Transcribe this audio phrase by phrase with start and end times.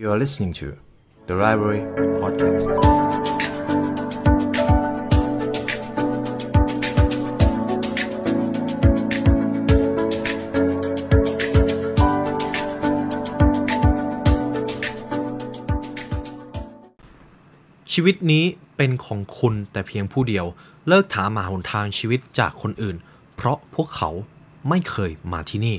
[0.00, 0.76] You are listening to
[1.26, 1.82] the Library
[2.20, 2.66] Podcast.
[17.92, 18.44] ชีวิตนี้
[18.76, 20.46] เป็นของคุณแต่เพียงผู้เดียว
[20.88, 22.96] เลิกถามหาหนทางชีวิตจากคนอื่น
[23.36, 24.10] เพราะพวกเขา
[24.68, 25.76] ไม่เคยมาที่นี่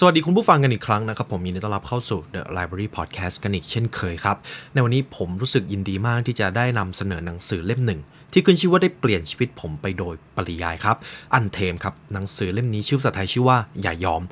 [0.00, 4.36] สวัสดีคุณผู้ฟังกันอีกครั้งนะครับ ผมยินดีต้อนรับเข้าสู่ The Library Podcast กันอีกเช่นเคยครับ
[4.72, 8.00] ในวันนี้ผมรู้สึกยินดีมากที่จะได้นำเสนอหนังสือเล่มหนึ่ง
[8.32, 10.96] ที่ขึ้นชื่อว่าได้เปลี่ยนชีวิตผมไปโดยปริยายครับ
[11.34, 14.22] อันเทมครับ หนังสือเล่มนี้ชื่อภาษาไทยชื่อว่าอย่ายอม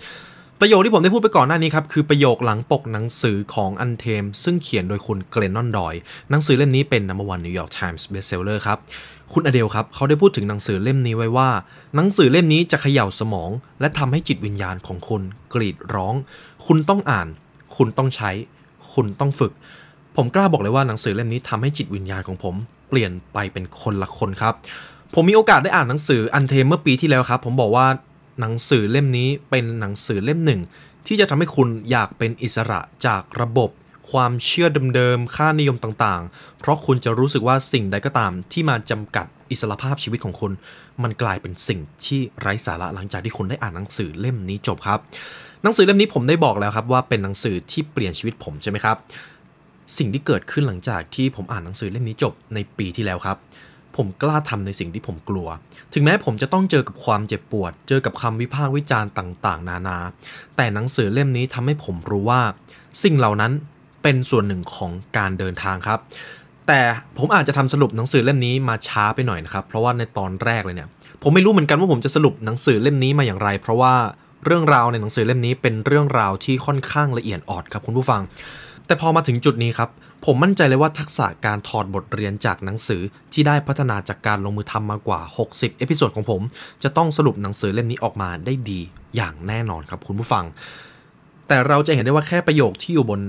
[0.60, 5.94] ประโยคที่ผมได้พูดไปก่อนหน้านี้ครับ คือประโยคหลังปกหนังสือของอันเทมซึ่งเขียนโดยคุณเกรนนอนดอย
[6.30, 8.78] หนังสือเล่มนี้เป็น number one New York Times bestseller ครับ
[9.32, 11.48] คุณอเดลครับเขาได้พูดถึงหนังสือเล่มนี้ไว้ว่า
[11.96, 15.22] หนังสือเล่มนี้จะเขย่าสมอง และทำให้จิตวิญญาณของคุณ
[15.54, 16.14] กรีดร้อง
[16.66, 17.28] คุณต้องอ่าน
[17.76, 18.30] คุณต้องใช้
[18.92, 19.52] คุณต้องฝึก
[20.16, 22.54] ผมกล้าบอกเลยว่าหนังสือเล่มนี้ทำให้จิตวิญญาณของผม
[22.88, 24.54] เปลี่ยนไปเป็นคนละคนครับ
[25.14, 27.86] ผมมีโอกาสได้อ่านหนังสืออันเทมเมื่อปีที่แล้วครับ ผมบอกว่า
[28.40, 30.60] หนังสือเล่มนี้เป็นหนังสือเล่มหนึ่ง
[31.06, 33.70] ที่จะทำให้คุณอยากเป็นอิสระจากระบบ
[34.10, 40.52] ความเชื่อเดิมๆ ค่านิยมต่างๆ เพราะคุณจะรู้สึกว่าสิ่งใดก็ตามที่มาจำกัดอิสรภาพชีวิตของคุณ
[41.02, 44.98] มันกลายเป็นสิ่งที่ไร้สาระหลังจากที่คุณได้อ่านหนังสือเล่มนี้จบครับ
[45.62, 48.96] หนังสือเล่มนี้ผมได้บอกแล้วครับว่าเป็นหนังสือที่เปลี่ยนชีวิตผมใช่ไหมครับ
[49.98, 53.36] สิ่งที่เกิดขึ้นหลังจากที่ผมอ่านหนังสือเล่มนี้จบในปีที่แล้วครับ
[53.96, 55.48] ผมกล้าทำในสิ่งที่ผมกลัว
[55.92, 59.98] ถึงแม้ผมจะต้องเจอกับความเจ็บปวด เจอกับคำวิพากษ์วิจารณ์ต่าง ๆ นานา
[60.56, 62.42] แต่หนังสือเล่มนี้ทำให้ผมรู้ว่า
[63.02, 63.52] สิ่งเหล่านั้น
[64.06, 65.98] เป็นส่วนหนึ่งของการเดินทางครับ
[66.68, 66.80] แต่
[67.18, 70.88] ผมอาจจะทำสรุปหนังสือเล่มนี้มาช้าไปหน่อยนะครับ เพราะว่าในตอนแรกเลยเนี่ย
[71.22, 73.94] ผมไม่รู้เหมือนกันว่าผมจะสรุปหนังสือเล่มนี้มาอย่างไร เพราะว่า
[74.44, 78.20] เรื่องราวในหนังสือเล่มนี้เป็นเรื่องราวที่ค่อนข้างละเอียดอ่อนครับคุณผู้ฟัง
[78.86, 79.88] แต่พอมาถึงจุดนี้ครับ
[80.24, 83.00] ผมมั่นใจเลยว่าทักษะการถอดบทเรียนจากหนังสือ
[83.32, 85.20] ที่ได้พัฒนาจากการลงมือทำมากว่า
[85.50, 86.40] 60 episode ของผม
[86.82, 88.80] จะต้องสรุปหนังสือเล่มนี้ออกมาได้ดี
[89.16, 90.44] อย่างแน่นอนครับคุณผู้ฟัง
[91.48, 93.20] แต่เราจะเห็นได้ว่าแค่ประโยคที่อยู่บน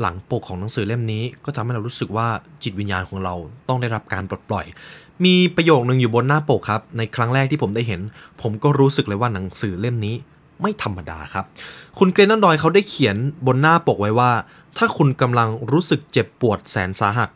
[0.00, 2.28] หลังปกของหนังสือเล่มนี้ ก็ทำให้เรารู้สึกว่า
[2.62, 3.34] จิตวิญญาณของเรา
[3.68, 4.66] ต้องได้รับการปลดปล่อย
[5.24, 8.00] มีประโยคนึงอยู่บนหน้าปกครับ ในครั้งแรกที่ผมได้เห็น
[8.42, 10.14] ผมก็รู้สึกเลยว่าหนังสือเล่มนี้
[10.60, 11.44] ไม่ธรรมดาครับ
[11.98, 13.16] คุณเกรนนอนดอยเขาได้เขียน
[13.46, 14.30] บนหน้าปกไว้ว่า
[14.78, 17.28] ถ้าคุณกำลังรู้สึกเจ็บปวดแสนสาหัส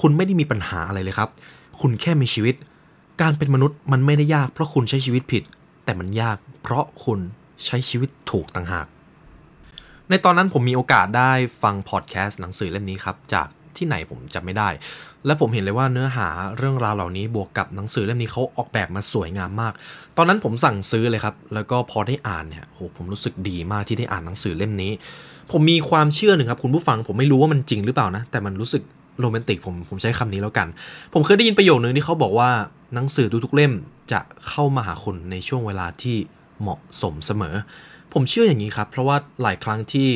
[0.00, 1.28] คุณไม่ได้มีปัญหาอะไรเลยครับ
[1.80, 2.54] คุณแค่มีชีวิต
[3.20, 5.42] การเป็นมนุษย์มันไม่ได้ยากเพราะคุณใช้ชีวิตผิด
[5.84, 7.18] แต่มันยากเพราะคุณ
[7.64, 8.86] ใช้ชีวิตถูกต่างหาก
[10.10, 11.32] ในตอนนั้นผมมีโอกาสได้
[11.62, 14.68] ฟังพอดแคสต์หนังสือเล่มนี้ครับ จากที่ไหนผมจำไม่ได้
[15.26, 19.72] และผมเห็นเลยว่าเนื้อหาเรื่องราวเหล่านี้บวกกับหนังสือเล่มนี้เขาออกแบบมาสวยงามมาก
[20.16, 24.92] ตอนนั้นผมสั่งซื้อเลยครับ แล้วก็พอได้อ่านเนี่ยโหผมรู้สึกดีมากที่ได้อ่านหนังสือเล่มนี้
[25.52, 28.82] ผมมีความเชื่อหนึ่งครับคุณผู้ฟังผมไม่รู้ว่ามันจริงหรือเปล่านะ แต่มันรู้สึก
[29.20, 30.68] โรแมนติกผมผมใช้คำนี้แล้วกัน
[31.14, 32.50] ผมเคยได้ยินประโยคนึงที่เขาบอกว่า
[32.94, 33.72] หนังสือทุกๆเล่ม
[34.12, 36.16] จะเข้ามาหาคุณในช่วงเวลาที่
[36.60, 37.54] เหมาะสมเสมอ
[38.14, 40.08] ผมเชื่ออย่างนี้ครับ เพราะว่าหลายครั้งที่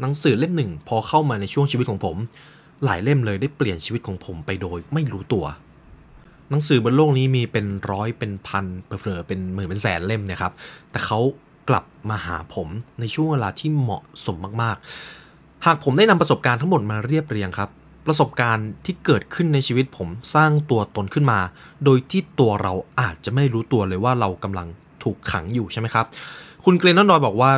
[0.00, 2.16] หนังสือเล่มหนึ่ง พอเข้ามาในช่วงชีวิตของผม
[2.84, 5.44] หลายเล่มเลยได้เปลี่ยนชีวิตของผมไปโดยไม่รู้ตัว
[6.50, 10.52] หนังสือบนโลกนี้มีเป็นร้อยเป็นพันเผลอเป็นหมื่นเป็นแสนเล่มนะครับ
[10.90, 11.18] แต่เขา
[11.68, 12.68] กลับมาหาผม
[13.00, 17.70] ในช่วงเวลาที่เหมาะสมมากๆ หากผมได้นำประสบการณ์ทั้งหมดมาเรียบเรียงครับ
[18.06, 21.40] ประสบการณ์ที่เกิดขึ้นในชีวิตผมสร้างตัวตนขึ้นมา
[21.84, 24.68] โดยที่ตัวเราอาจจะไม่รู้ตัวเลยว่าเรากำลัง
[25.02, 26.06] ถูกขังอยู่ใช่ไหมครับ
[26.66, 27.52] คุณเกรนนอนดอยบอกว่า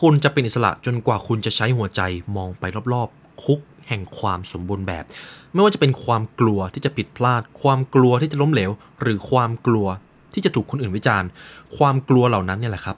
[0.00, 2.00] คุณจะเป็นอิสระจนกว่าคุณจะใช้หัวใจ
[2.36, 5.04] มองไปรอบๆ คุกแห่งความสมบูรณ์แบบ
[5.52, 8.70] ไม่ว่าจะเป็นความกลัวที่จะผิดพลาด ความกลัวที่จะล้มเหลว
[9.00, 9.86] หรือความกลัว
[10.34, 11.28] ที่จะถูกคนอื่นวิจารณ์
[11.76, 12.96] ความกลัวเหล่านั้นเนี่ยแหละครับ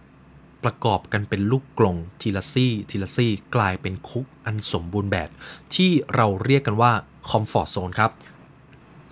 [0.64, 5.28] ประกอบกันเป็นลูกกลงทีละซี่ ทีละซี่ กลายเป็นคุกอันสมบูรณ์แบบ
[5.75, 6.92] ที่เราเรียกกันว่า
[7.28, 8.10] คอมฟอร์ z โซนครับ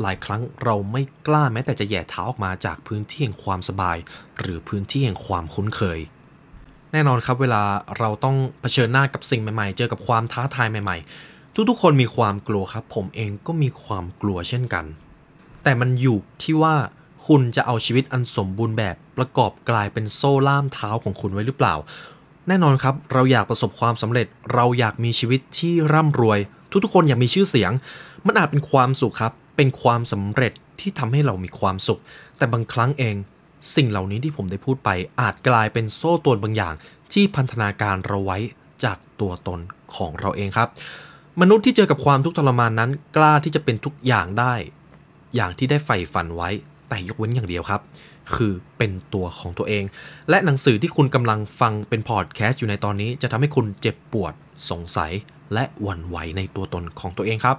[0.00, 3.96] หลายครั้งเราไม่กล้าแม้แต่จะแย่เท้าออกมาจากพื้นที่แห่งความสบาย
[4.38, 5.98] หรือพื้นที่แห่งความคุ้นเคย
[6.92, 7.62] แน่นอนครับเวลา
[7.98, 14.84] เราต้องเผชิญหน้ากับสิ่งใหม่ๆ เจอกับความท้าทายใหม่ ๆ ทุกๆ คนมีความกลัวครับ ผมเองก็มีความกลัวเช่นกัน
[15.62, 16.74] แต่มันอยู่ที่ว่า
[17.26, 21.74] คุณจะเอาชีวิตอันสมบูรณ์แบบประกอบกลายเป็นโซ่ล่ามเท้าของคุณไว้หรือเปล่า
[22.48, 26.38] แน่นอนครับเราอยากประสบความสำเร็จ เราอยากมีชีวิตที่ร่ำรวย
[26.84, 27.72] ทุกๆ คนอยากมีชื่อเสียง
[28.26, 32.00] มันอาจเป็นความสุขครับ เป็นความสำเร็จที่ทำให้เรามีความสุข
[32.36, 33.14] แต่บางครั้งเอง
[33.74, 34.90] สิ่งเหล่านี้ที่ผมได้พูดไป
[35.20, 36.74] อาจกลายเป็นโซ่ตรวนบางอย่าง
[37.12, 38.38] ที่พันธนาการเราไว้
[38.84, 39.60] จากตัวตน
[39.96, 40.68] ของเราเองครับ
[41.40, 44.54] มนุษย์ที่เจอกับความทุกข์ทรมานนั้น กล้าที่จะเป็นทุกอย่างได้
[45.34, 46.48] อย่างที่ได้ใฝ่ฝันไว้
[46.88, 47.80] แต่ยกเว้นอย่างเดียวครับ
[48.34, 49.84] คือเป็นตัวของตัวเอง
[50.30, 54.32] และหนังสือที่คุณกำลังฟังเป็นพอดแคสต์อยู่ในตอนนี้ จะทำให้คุณเจ็บปวด
[54.70, 55.12] สงสัย
[55.54, 57.56] และหวั่นไหวในตัวตนของตัวเองครับ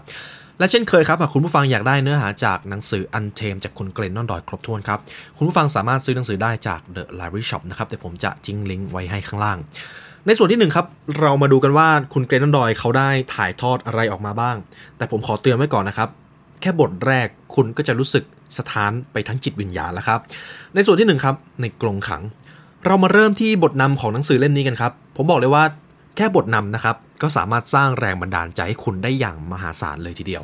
[0.59, 5.00] และเช่นเคยครับหากคุณผู้ฟังอยากได้เนื้อหาจากหนังสืออันเทมจากคุณเกรนนอนดอยครบถ้วนครับ
[5.38, 9.57] คุณผู้ฟังสามารถซื้อหนังสือได้จาก The Library Shop นะครับแต่ผมจะทิ้งลิงก์ไว้ให้ข้างล่าง
[10.25, 10.86] ในส่วนที่หนึ่งครับ
[11.19, 14.56] เรามาดูกันว่าคุณเกรนนอนดอยเขาได้ถ่ายทอดอะไรออกมาบ้าง
[14.98, 16.09] แต่ผมขอเตือนไว้ก่อนนะครับ
[16.62, 18.24] แค่บทแรกคุณก็จะรู้สึก
[18.57, 20.19] สถานไปทั้งจิตวิญญาณแล้วครับ
[20.75, 22.21] ในส่วนที่หนึ่งครับในกรงขัง
[22.86, 25.63] เรามาเริ่มที่บทนำของหนังสือเล่มนี้กันครับ ผมบอกเลยว่า
[26.18, 30.44] แค่บทนำนะครับ ก็สามารถสร้างแรงบันดาลใจให้คุณได้อย่างมหาศาลเลยทีเดียว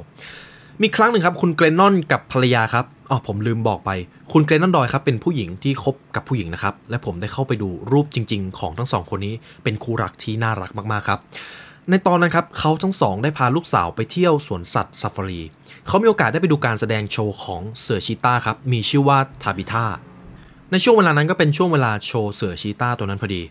[0.81, 3.91] มีครั้งหนึ่งครับ คุณเกรนนอนกับภรรยาครับอ๋อผมลืมบอกไป
[4.33, 9.33] คุณเกรนนอนดอยครับเป็นผู้หญิงที่คบกับผู้หญิงนะครับ และผมได้เข้าไปดูรูปจริง ๆ ของทั้งสองคนนี้
[9.63, 11.19] เป็นคู่รักที่น่ารักมากๆครับ
[11.89, 15.41] ในตอนนั้นครับเขาทั้งสองได้พาลูกสาวไปเที่ยวสวนสัตว์ซาฟารี
[15.87, 19.85] เขามีโอกาสได้ไปดูการแสดงโชว์ของเสือชีตาครับ มีชื่อว่าทาบิท่า
[20.71, 23.41] ในช่วงเวลานั้นก็เป็นช่วงเวลาโชว์เสือชีตาตัวนั้นพอดี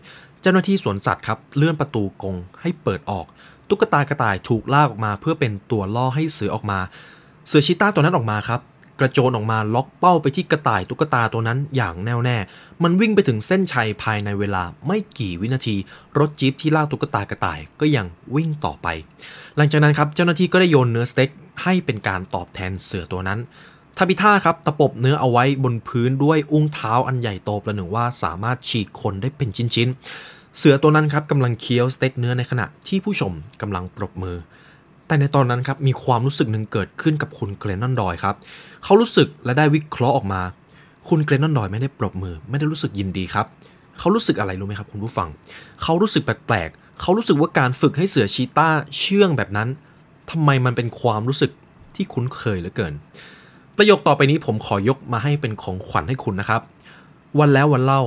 [0.43, 3.25] เจ้าหน้าที่สวนสัตว์ครับเลื่อนประตูกรงให้เปิดออก
[3.69, 6.79] ตุ๊กตากระต่ายถูกลากออกมา เพื่อเป็นตัวล่อให้เสือออกมา
[7.47, 8.59] เสือชีต้าตัวนั้นออกมาครับ
[8.99, 12.37] กระโจนออกมาล็อกเป้าไปที่กระต่ายตุ๊กตาตัวนั้นอย่างแน่วแน่
[12.83, 15.75] มันวิ่งไปถึงเส้นชัยภายในเวลาไม่กี่วินาที
[16.19, 18.87] รถจี๊ปที่ลากตุ๊กตากระต่ายก็ยังวิ่งต่อไป
[19.57, 21.29] หลังจากนั้นครับเจ้าหน้าที่ก็ได้โยนเนื้อสเต็ก
[21.63, 23.39] ให้เป็นการตอบแทนเสือตัวนั้น
[23.97, 34.37] ทาบิท่าครับตะปบเนื้อเอาไว้บนพื้นด้วยอุ้งเท้าอันใหญ่โตประหนึ่งว่าสามารถฉีกคนได้เป็นชิ้นๆ เสือตัวนั้นครับกำลังเคี้ยวสเต็กเนื้อในขณะที่ผู้ชมกำลังปรบมือ
[35.07, 38.35] แต่ในตอนนั้นครับมีความรู้สึกหนึ่งเกิดขึ้นกับคุณเกรนนอนดอยครับ
[38.83, 40.41] เขารู้สึกและได้วิเคราะห์ออกมา
[41.09, 43.45] คุณเกรนนอนดอยไม่ได้ปรบมือ ไม่ได้รู้สึกยินดีครับ
[43.99, 45.29] เขารู้สึกอะไรรู้ไหมครับคุณผู้ฟัง
[45.81, 49.69] เขารู้สึกแปลกๆ เขารู้สึกว่าการฝึกให้เสือชีต้าเชื่องแบบนั้น
[50.31, 51.51] ทำไมมันเป็นความรู้สึก
[51.95, 52.93] ที่คุ้นเคยเหลือเกิน
[53.77, 56.61] ประโยคต่อไปนี้ผมขอยกมาให้เป็นของขวัญให้คุณนะครับ
[57.39, 58.01] วันแล้ววันเล่า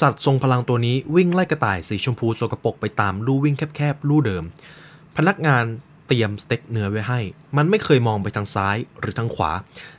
[0.00, 4.44] สัตว์ทรงพลังตัวนี้วิ่งไล่กระต่ายสีชมพูโสกปรกไปตามลู่วิ่งแคบๆลู่เดิม
[5.16, 5.64] พนักงาน
[6.06, 7.20] เตรียมสเต็กเนื้อไว้ให้
[7.56, 9.52] มันไม่เคยมองไปทางซ้ายหรือทางขวา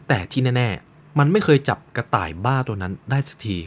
[0.08, 3.58] แต่ที่แน่ๆ มันไม่เคยจับกระต่ายบ้าตัวนั้นได้สักที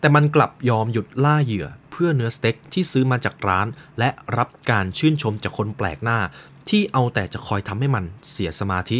[0.00, 3.66] แต่มันกลับยอมหยุดล่าเหยื่อเพื่อเนื้อสเต็กที่ซื้อมาจากร้าน
[3.98, 6.18] และรับการชื่นชมจากคนแปลกหน้า
[6.68, 8.98] ที่เอาแต่จะคอยทำให้มันเสียสมาธิ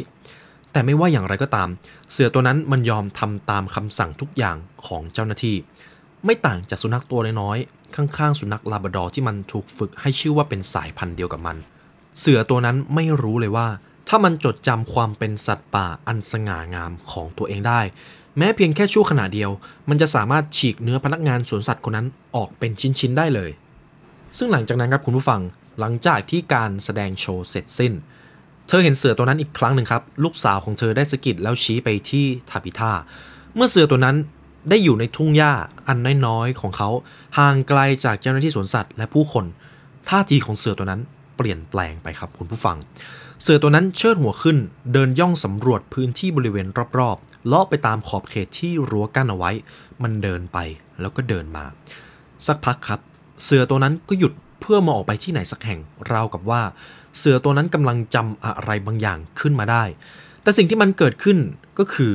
[0.72, 1.68] แต่ไม่ว่าอย่างไรก็ตาม
[2.12, 4.56] เสือตัวนั้นมันยอมทำตามคำสั่งทุกอย่าง
[4.86, 5.56] ของเจ้าหน้าที่
[6.24, 11.56] ไม่ต่างจากสุนัขตัวน้อยๆข้างๆ สุนัขลาบราดอที่มันถูกฝึกให้ชื่อว่าเป็นสายพันธุ์เดียวกับมัน
[12.18, 13.68] เสือตัวนั้นไม่รู้เลยว่า
[14.08, 17.80] ถ้ามันจดจำความเป็นสัตว์ป่าอันสง่างามของตัวเองได้
[18.38, 19.50] แม้เพียงแค่ชั่วขณะเดียว
[19.88, 23.50] มันจะสามารถฉีกเนื้อพนักงานสวนสัตว์คนนั้นออกเป็นชิ้นๆได้เลย
[24.38, 25.40] ซึ่งหลังจากนั้นครับคุณผู้ฟัง
[25.80, 27.92] หลังจากที่การแสดงโชว์เสร็จสิ้น
[28.68, 32.92] เธอเห็นเสือตัวนั้นอีกครั้งหนึ่งครับ ลูกสาวของเธอได้สะกิดแล้วชี้ไปที่ทาพิท่า
[33.54, 34.16] เมื่อเสือตัวนั้น
[34.68, 35.52] ได้อยู่ในทุ่งหญ้า
[35.88, 36.90] อันน้อยๆของเขา
[37.38, 39.44] ห่างไกลจากเจ้าหน้าที่สวนสัตว์และผู้คน
[40.08, 41.00] ท่าทีของเสือตัวนั้น
[41.36, 42.76] เปลี่ยนแปลงไปครับคุณผู้ฟัง
[43.42, 44.56] เสือตัวนั้นเชิดหัวขึ้น
[44.92, 46.66] เดินย่องสำรวจพื้นที่บริเวณ
[46.98, 49.50] รอบๆเลาะไปตามขอบเขตที่รั้วกั้นเอาไว้
[50.02, 50.58] มันเดินไป
[51.00, 51.64] แล้วก็เดินมา
[52.46, 53.00] สักพักครับ
[53.44, 55.80] เสือตัวนั้นก็หยุดเพื่อมองออกไปที่ไหนสักแห่ง
[56.12, 56.62] ราวกับว่า
[57.18, 59.84] เสือตัวนั้นกำลังจำอะไรบางอย่างขึ้นมาได้
[60.42, 61.38] แต่สิ่งที่มันเกิดขึ้น
[61.78, 62.12] ก็คือ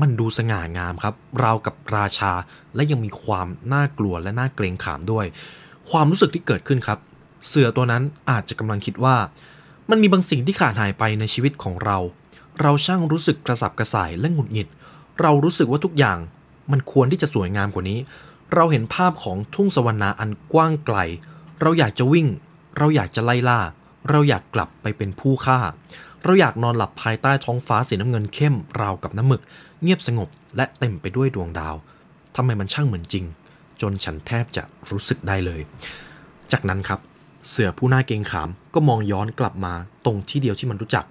[0.00, 2.32] มันดูสง่างามครับ ราวกับราชา
[2.74, 5.26] และยังมีความน่ากลัวและน่าเกรงขามด้วย
[5.90, 6.98] ความรู้สึกที่เกิดขึ้นครับ
[7.46, 9.16] เสือตัวนั้นอาจจะกำลังคิดว่า
[9.90, 11.98] มันมีบางสิ่งที่ขาดหายไปในชีวิตของเรา
[12.60, 14.68] เราช่างรู้สึกกระสับกระส่ายและหงุดหงิด
[15.20, 16.18] เรารู้สึกว่าทุกอย่าง
[16.72, 17.98] มันควรที่จะสวยงามกว่านี้
[18.54, 20.98] เราเห็นภาพของทุ่งสวรรณาอันกว้างไกล
[21.60, 22.26] เราอยากจะวิ่ง
[22.78, 23.60] เราอยากจะไล่ล่า
[24.10, 25.58] เราอยากกลับไปเป็นผู้ฆ่า
[26.24, 29.42] เราอยากนอนหลับภายใต้ท้องฟ้าสีน้ำเงินเข้มราวกับน้ำหมึก
[29.82, 31.74] เงียบสงบและเต็มไปด้วยดวงดาว
[32.36, 33.24] ทำไมมันช่างเหมือนจริง
[33.80, 35.60] จนฉันแทบจะรู้สึกได้เลย
[36.52, 37.00] จากนั้นครับ
[37.48, 41.04] เสือผู้น่าเกรงขามก็มองย้อนกลับมาตรงที่เดียวที่มันรู้จัก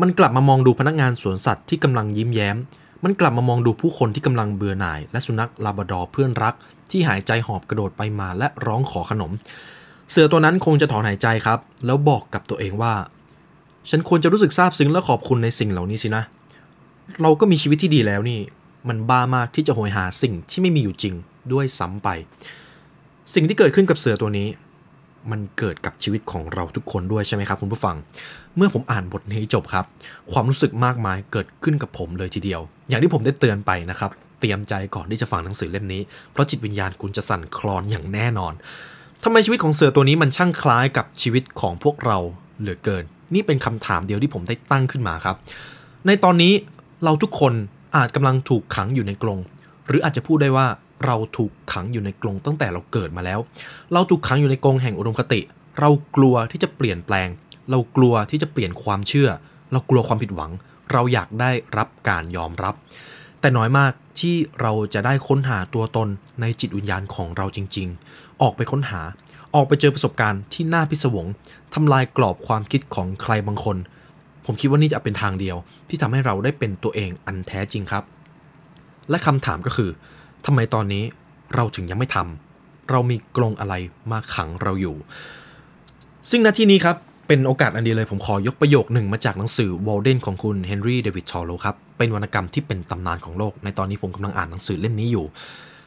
[0.00, 2.56] มันกลับมามองดูพนักงานสวนสัตว์ที่กำลังยิ้มแย้ม
[3.04, 6.54] มันกลับมามองดูผู้คนที่กำลังเบื่อหน่าย และสุนัขลาบราดอร์เพื่อนรัก
[6.90, 9.32] ที่หายใจหอบกระโดดไปมาและร้องขอขนม
[10.10, 12.94] เสือตัวนั้นคงจะถอนหายใจครับ แล้วบอกกับตัวเองว่า
[13.90, 16.22] ฉันควรจะรู้สึกซาบซึ้งและขอบคุณในสิ่งเหล่านี้สินะ
[17.22, 18.40] เราก็มีชีวิตที่ดีแล้วนี่
[18.88, 21.14] มันบ้ามากที่จะโหยหาสิ่งที่ไม่มีอยู่จริง
[21.52, 22.08] ด้วยซ้ำไป
[23.34, 24.48] สิ่งที่เกิดขึ้นกับเสือตัวนี้
[25.30, 27.96] มันเกิดกับชีวิตของเราทุกคนด้วยใช่ไหมครับคุณผู้ฟัง
[28.56, 29.84] เมื่อผมอ่านบทนี้จบครับ
[30.32, 36.02] ความรู้สึกมากมายเกิดขึ้นกับผมเลยทีเดียว อย่างที่ผมได้เตือนไปนะครับ เตรียมใจก่อนที่จะฟังหนังสือเล่มนี้
[36.32, 38.52] เพราะจิตวิญญาณคุณจะสั่นคลอนอย่างแน่นอน
[39.24, 42.18] ทำไมชีวิตของเสือตัวนี้มันช่างคล้ายกับชีวิตของพวกเรา
[42.60, 45.36] เหลือเกิน นี่เป็นคำถามเดียวที่ผมได้ตั้งขึ้นมาครับ
[46.06, 46.52] ในตอนนี้
[47.04, 47.52] เราทุกคน
[47.96, 49.38] อาจกำลังถูกขังอยู่ในกรง
[49.86, 50.66] หรืออาจจะพูดได้ว่า
[51.06, 53.38] เราถูกขังอยู่ในกรงตั้งแต่เราเกิดมาแล้ว
[53.92, 55.40] เราถูกขังอยู่ในกรงแห่งอุดมคติ
[55.80, 57.28] เรากลัวที่จะเปลี่ยนแปลง
[57.70, 59.28] เรากลัวที่จะเปลี่ยนความเชื่อ
[59.72, 60.50] เรากลัวความผิดหวัง
[60.92, 62.74] เราอยากได้รับการยอมรับ
[63.40, 66.08] แต่น้อยมากที่เราจะได้ค้นหาตัวตน
[66.40, 69.00] ในจิตวิญญาณของเราจริง ๆ ออกไปค้นหา
[69.56, 71.26] ออกไปเจอประสบการณ์ที่น่าพิศวง
[71.74, 73.76] ทำลายกรอบความคิดของใครบางคน
[74.44, 75.56] ผมคิดว่านี่จะเป็นทางเดียว
[75.88, 78.04] ที่ทำให้เราได้เป็นตัวเองอันแท้จริงครับ
[79.10, 79.90] และคำถามก็คือ
[80.46, 81.04] ทำไมตอนนี้
[81.54, 83.74] เราถึงยังไม่ทำเรามีกรงอะไร
[84.10, 84.96] มาขังเราอยู่
[86.30, 86.96] ซึ่งณที่นี้ครับ
[87.26, 95.26] เป็นโอกาสอันดีเลยผมขอยกประโยคหนึ่งมาจากหนังสือวอลเดนของคุณเฮนรี่เดวิดชอโลครับ เป็นวรรณกรรมที่เป็นตำนานของโลก ในตอนนี้ผมกำลังอ่านหนังสือเล่มนี้อยู่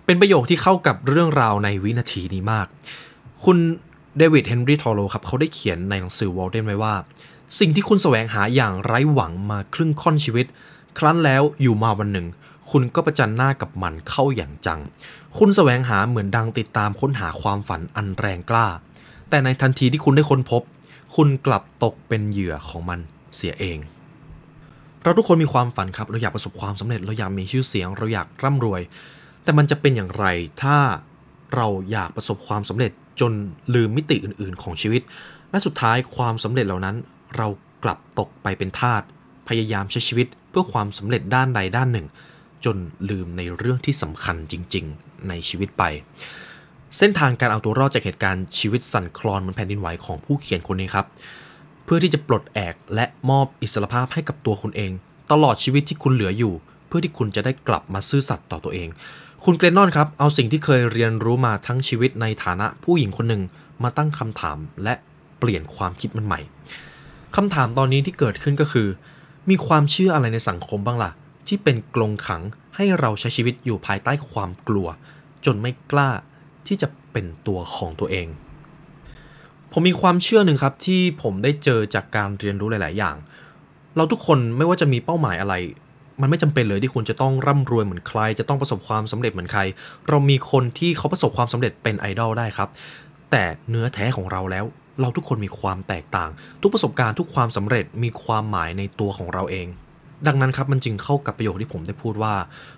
[0.05, 2.67] เป็นประโยคที่เข้ากับเรื่องราวในวินาทีนี้มาก
[3.45, 3.57] คุณ
[4.17, 6.93] เดวิดเฮนรี่ทอโลครับเขาได้เขียนในหนังสือวอลเดนไว้ว่า
[7.59, 10.45] สิ่งที่คุณแสวงหาอย่างไร้หวังมาครึ่งค่อนชีวิต
[10.97, 12.27] ครั้นแล้วอยู่มาวันหนึ่ง
[12.71, 14.79] คุณก็ประจันหน้ากับมันเข้าอย่างจัง
[15.37, 18.67] คุณแสวงหาเหมือนดังติดตามค้นหาความฝันอันแรงกล้า
[19.29, 20.61] แต่ในทันทีที่คุณได้ค้นพบ
[21.15, 22.99] คุณกลับตกเป็นเหยื่อของมัน
[23.35, 23.77] เสียเอง
[25.03, 28.81] เราทุกคนมีความฝันครับ เราอยากประสบความสำเร็จ เราอยากมีชื่อเสียง เราอยากร่ำรวย
[29.43, 30.25] แต่มันจะเป็นอย่างไร
[30.61, 30.77] ถ้า
[31.55, 33.33] เราอยากประสบความสำเร็จ จน
[33.73, 35.01] ลืมมิติอื่นๆ ของชีวิต
[35.51, 36.95] และสุดท้ายความสำเร็จเหล่านั้น
[37.37, 37.47] เรา
[37.83, 39.01] กลับตกไปเป็นทาส
[39.47, 42.07] พยายามใช้ชีวิตเพื่อความสำเร็จด้านใดด้านหนึ่ง
[42.65, 42.77] จน
[43.09, 45.83] ลืมในเรื่องที่สำคัญจริง ๆ ในชีวิตไป
[46.97, 51.05] เส้นทางการเอาตัวรอดจากเหตุการณ์ชีวิตสั่นคลอนเหมือนแผ่นดินไหวของผู้เขียนคนนี้ครับ
[51.85, 54.91] เพื่อที่จะปลดแอกและมอบอิสรภาพให้กับตัวคุณเอง
[55.31, 56.53] ตลอดชีวิตที่คุณเหลืออยู่
[56.87, 58.89] เพื่อที่คุณจะได้กลับมาซื่อสัตย์ต่อตัวเอง
[59.45, 63.43] คุณเกรนนอนครับ เอาสิ่งที่เคยเรียนรู้มาทั้งชีวิตในฐานะผู้หญิงคนหนึ่ง
[63.83, 64.93] มาตั้งคำถามและ
[65.39, 66.39] เปลี่ยนความคิดมันใหม่
[67.35, 68.87] คำถามตอนนี้ที่เกิดขึ้นก็คือ
[69.49, 71.11] มีความเชื่ออะไรในสังคมบ้างล่ะ
[71.47, 72.41] ที่เป็นกรงขัง
[72.75, 74.87] ให้เราใช้ชีวิตอยู่ภายใต้ความกลัว
[75.45, 76.09] จนไม่กล้า
[76.67, 78.27] ที่จะเป็นตัวของตัวเอง
[79.71, 83.15] ผมมีความเชื่อหนึ่งครับที่ผมได้เจอจากการเรียนรู้หลาย ๆ อย่าง
[83.95, 85.53] เราทุกคนไม่ว่าจะมีเป้าหมายอะไร
[86.21, 89.61] มันไม่จำเป็นเลยที่คุณจะต้องร่ำรวยเหมือนใคร จะต้องประสบความสำเร็จเหมือนใคร
[90.09, 92.69] เรามีคนที่เขาประสบความสำเร็จเป็นไอดอลได้ครับ
[93.31, 94.65] แต่เนื้อแท้ของเราแล้ว
[95.01, 96.29] เราทุกคนมีความแตกต่าง
[96.61, 99.67] ทุกประสบการณ์ทุกความสำเร็จมีความหมายในตัวของเราเอง
[100.27, 102.33] ดังนั้นครับมันจึงเข้ากับประโยคที่ผมได้พูดว่า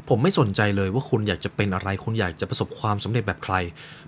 [0.09, 3.55] ผมไม่สนใจเลยว่าคุณอยากจะเป็นอะไร คุณอยากจะประสบความสำเร็จแบบใคร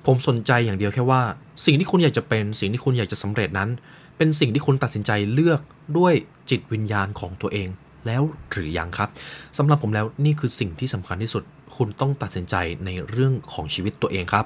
[0.06, 1.22] ผมสนใจอย่างเดียวแค่ว่า
[1.66, 3.70] สิ่งที่คุณอยากจะเป็น สิ่งที่คุณอยากจะสำเร็จนั้น
[4.18, 5.62] เป็นสิ่งที่คุณตัดสินใจเลือก
[5.98, 6.14] ด้วย
[6.50, 7.70] จิตวิญญาณของตัวเอง
[8.08, 9.10] แล้วหรือยังครับ
[9.58, 11.44] สำหรับผมแล้วนี่คือสิ่งที่สำคัญที่สุด
[11.76, 12.56] คุณต้องตัดสินใจ
[12.86, 14.46] ในเรื่องของชีวิตตัวเองครับ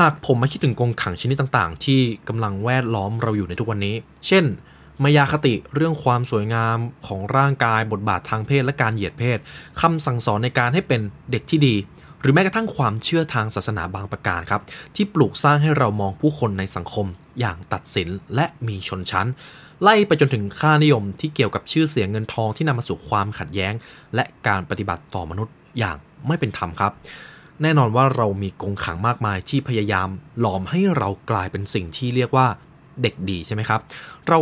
[0.00, 3.94] หากผมมาคิดถึงกรงขังชนิดต่างๆ ที่กำลังแวดล้อมเราอยู่ในทุกวันนี้
[4.26, 4.44] เช่น
[5.02, 9.38] มายาคติเรื่องความสวยงามของร่างกายบทบาททางเพศและการเหยียดเพศ
[9.80, 11.74] คำสั่งสอนในการให้เป็นเด็กที่ดี
[12.20, 14.62] หรือแม้กระทั่งความเชื่อทางศาสนาบางประการครับ
[14.94, 17.06] ที่ปลูกสร้างให้เรามองผู้คนในสังคม
[17.40, 19.28] อย่างตัดสินและมีชนชั้น
[19.82, 23.72] ไล่ไปจนถึงค่านิยมที่เกี่ยวกับชื่อเสียงเงินทองที่นำมาสู่ความขัดแย้ง
[24.14, 25.96] และการปฏิบัติต่อมนุษย์อย่าง
[26.28, 26.92] ไม่เป็นธรรมครับ
[27.62, 30.08] แน่นอนว่าเรามีกงขังมากมายที่พยายาม
[30.40, 32.46] หลอมให้เรากลายเป็นสิ่งที่เรียกว่า
[33.02, 33.80] เด็กดีใช่ไหมครับ
[34.28, 34.38] เรา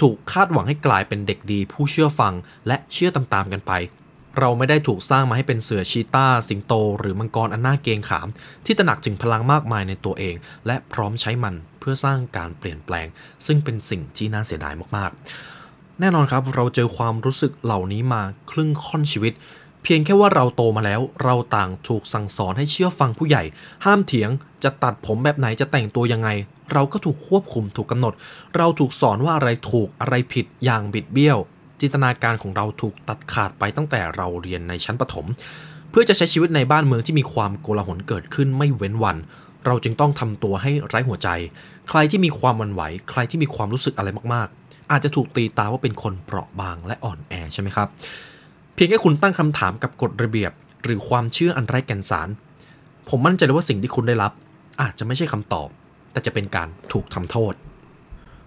[0.00, 2.32] ถูกคาดหวังให้กลายเป็นเด็กดีผู้เชื่อฟัง
[2.66, 3.72] และเชื่อตามๆกันไป
[4.38, 8.28] เราไม่ได้ถูกสร้างมาให้เป็นเสือชีตาสิงโต หรือมังกรอันน่าเกงขาม
[8.64, 10.34] ที่ตระหนักถึงพลังมากมายในตัวเอง
[10.66, 13.06] และพร้อมใช้มันเพื่อสร้างการเปลี่ยนแปลง
[13.46, 19.32] ซึ่งเป็นสิ่งที่น่าเสียดายมากๆ แน่นอนครับเราเจอความรู้สึกเหล่านี้มาครึ่งค่อนชีวิต
[19.82, 23.42] เพียงแค่ว่าเราโตมาแล้ว เราต่างถูกสั่งสอนให้เชื่อฟังผู้ใหญ่
[23.84, 24.30] ห้ามเถียง
[24.64, 26.28] จะตัดผมแบบไหนจะแต่งตัวยังไง
[26.72, 28.12] เราก็ถูกควบคุมถูกกำหนด
[28.56, 31.38] เราถูกสอนว่าอะไรถูกอะไรผิดอย่างบิดเบี้ยว
[31.84, 35.26] จินตนาการของเราถูกตัดขาดไปตั้งแต่เราเรียนในชั้นประถม
[35.90, 39.16] เพื่อจะใช้ชีวิตในบ้านเมืองที่มีความโกลาหลเกิดขึ้นไม่เว้นวัน
[39.66, 41.28] เราจึงต้องทำตัวให้ไร้หัวใจ
[41.88, 47.88] ใครที่มีความวันไหว ใครที่มีความรู้สึกอะไรมากๆ อาจจะถูกตีตาว่าเป็นคนเปราะบางและอ่อนแอใช่ไหมครับ
[48.74, 50.52] เพียงแค่คุณตั้งคำถามกับกฎระเบียบ
[50.84, 52.28] หรือความเชื่ออันไร้แก่นสาร
[53.08, 54.32] ผมมั่นใจเลยว่าสิ่งที่คุณได้รับ
[54.82, 55.68] อาจจะไม่ใช่คำตอบ
[56.12, 57.54] แต่จะเป็นการถูกทำโทษ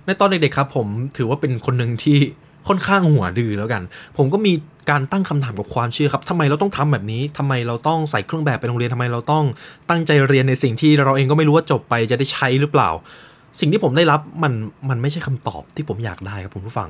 [0.06, 2.18] ในตอนเด็กๆครับผมถือว่าเป็นคนหนึ่งที่
[2.68, 3.82] ค่อนข้างหัวดื้อแล้วกัน
[4.18, 4.54] ผมก็มี
[4.90, 9.46] การตั้งคำถามกับความเชื่อครับทำไมเราต้องทำแบบนี้ทำไมเราต้องใส่เครื่องแบบไปโรงเรียนทำไมเราต้อง
[9.90, 12.90] ตั้งใจเรียนในสิ่งที่เราเองก็ไม่รู้ว่าจบไปจะได้ใช้หรือเปล่า
[13.60, 14.54] สิ่งที่ผมได้รับมัน
[14.90, 16.90] มันไม่ใช่คำตอบที่ผมอยากได้ครับคุณผู้ฟัง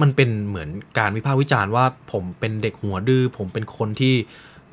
[0.00, 4.14] มันเป็นเหมือนการวิพากษ์วิจารณ์ว่า ผมเป็นเด็กหัวดื้อผมเป็นคนที่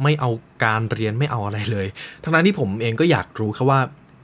[0.04, 0.30] ไม่เอา
[0.64, 1.88] การเรียนไม่เอาอะไรเลย
[2.24, 3.80] ทั้งนั้นที่ผมเองก็อยากรู้แค่ว่า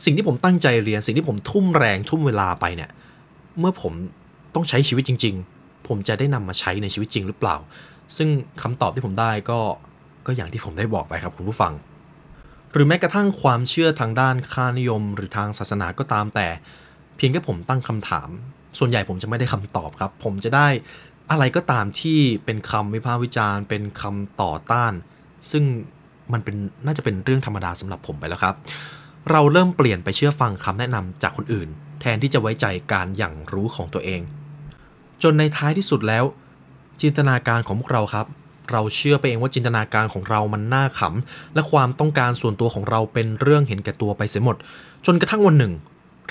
[0.06, 2.90] สิ่งที่ผมตั้งใจเรียนสิ่งที่ผมทุ่มแรงทุ่มเวลาไปเนี่ย
[3.60, 3.94] เมื่อผม
[4.56, 5.36] ต้องใช้ชีวิตจริง
[5.90, 7.56] ผมจะได้นำมาใช้ในชีวิตจริงหรือเปล่า
[8.18, 8.30] ซึ่ง
[8.62, 9.60] คำตอบที่ผมได้ก็
[10.26, 11.74] ก็อย่างที่ผมได้บอกไปครับคุณผู้ฟัง
[12.72, 16.48] หรือแม้กระทั่งความเชื่อทางด้านค่านิยม หรือทางศาสนาก็ตามแต่
[17.18, 18.30] เพียงแค่ผมตั้งคำถาม
[18.80, 20.68] ส่วนใหญ่ผมจะไม่ได้คำตอบครับ ผมจะได้
[21.32, 24.94] อะไรก็ตามที่เป็นคำวิพากษ์วิจารณ์ เป็นคำต่อต้าน
[25.52, 25.64] ซึ่ง
[26.34, 28.56] มันเป็นน่าจะเป็นเรื่องธรรมดาสำหรับผมไปแล้วครับ
[29.32, 31.68] เราเริ่มเปลี่ยนไปเชื่อฟังคำแนะนำจากคนอื่น
[32.02, 34.22] แทนที่จะไว้ใจการอย่างรู้ของตัวเอง
[35.24, 36.24] จนในท้ายที่สุดแล้ว
[37.02, 38.28] จินตนาการของพวกเราครับ
[38.72, 44.58] เราเชื่อไปเองว่าจินตนาการของเรามันน่าขำ และความต้องการส่วนตัวของเราเป็นเรื่องเห็นแก่ตัวไปเสียหมด
[45.06, 45.74] จนกระทั่งวันหนึ่ง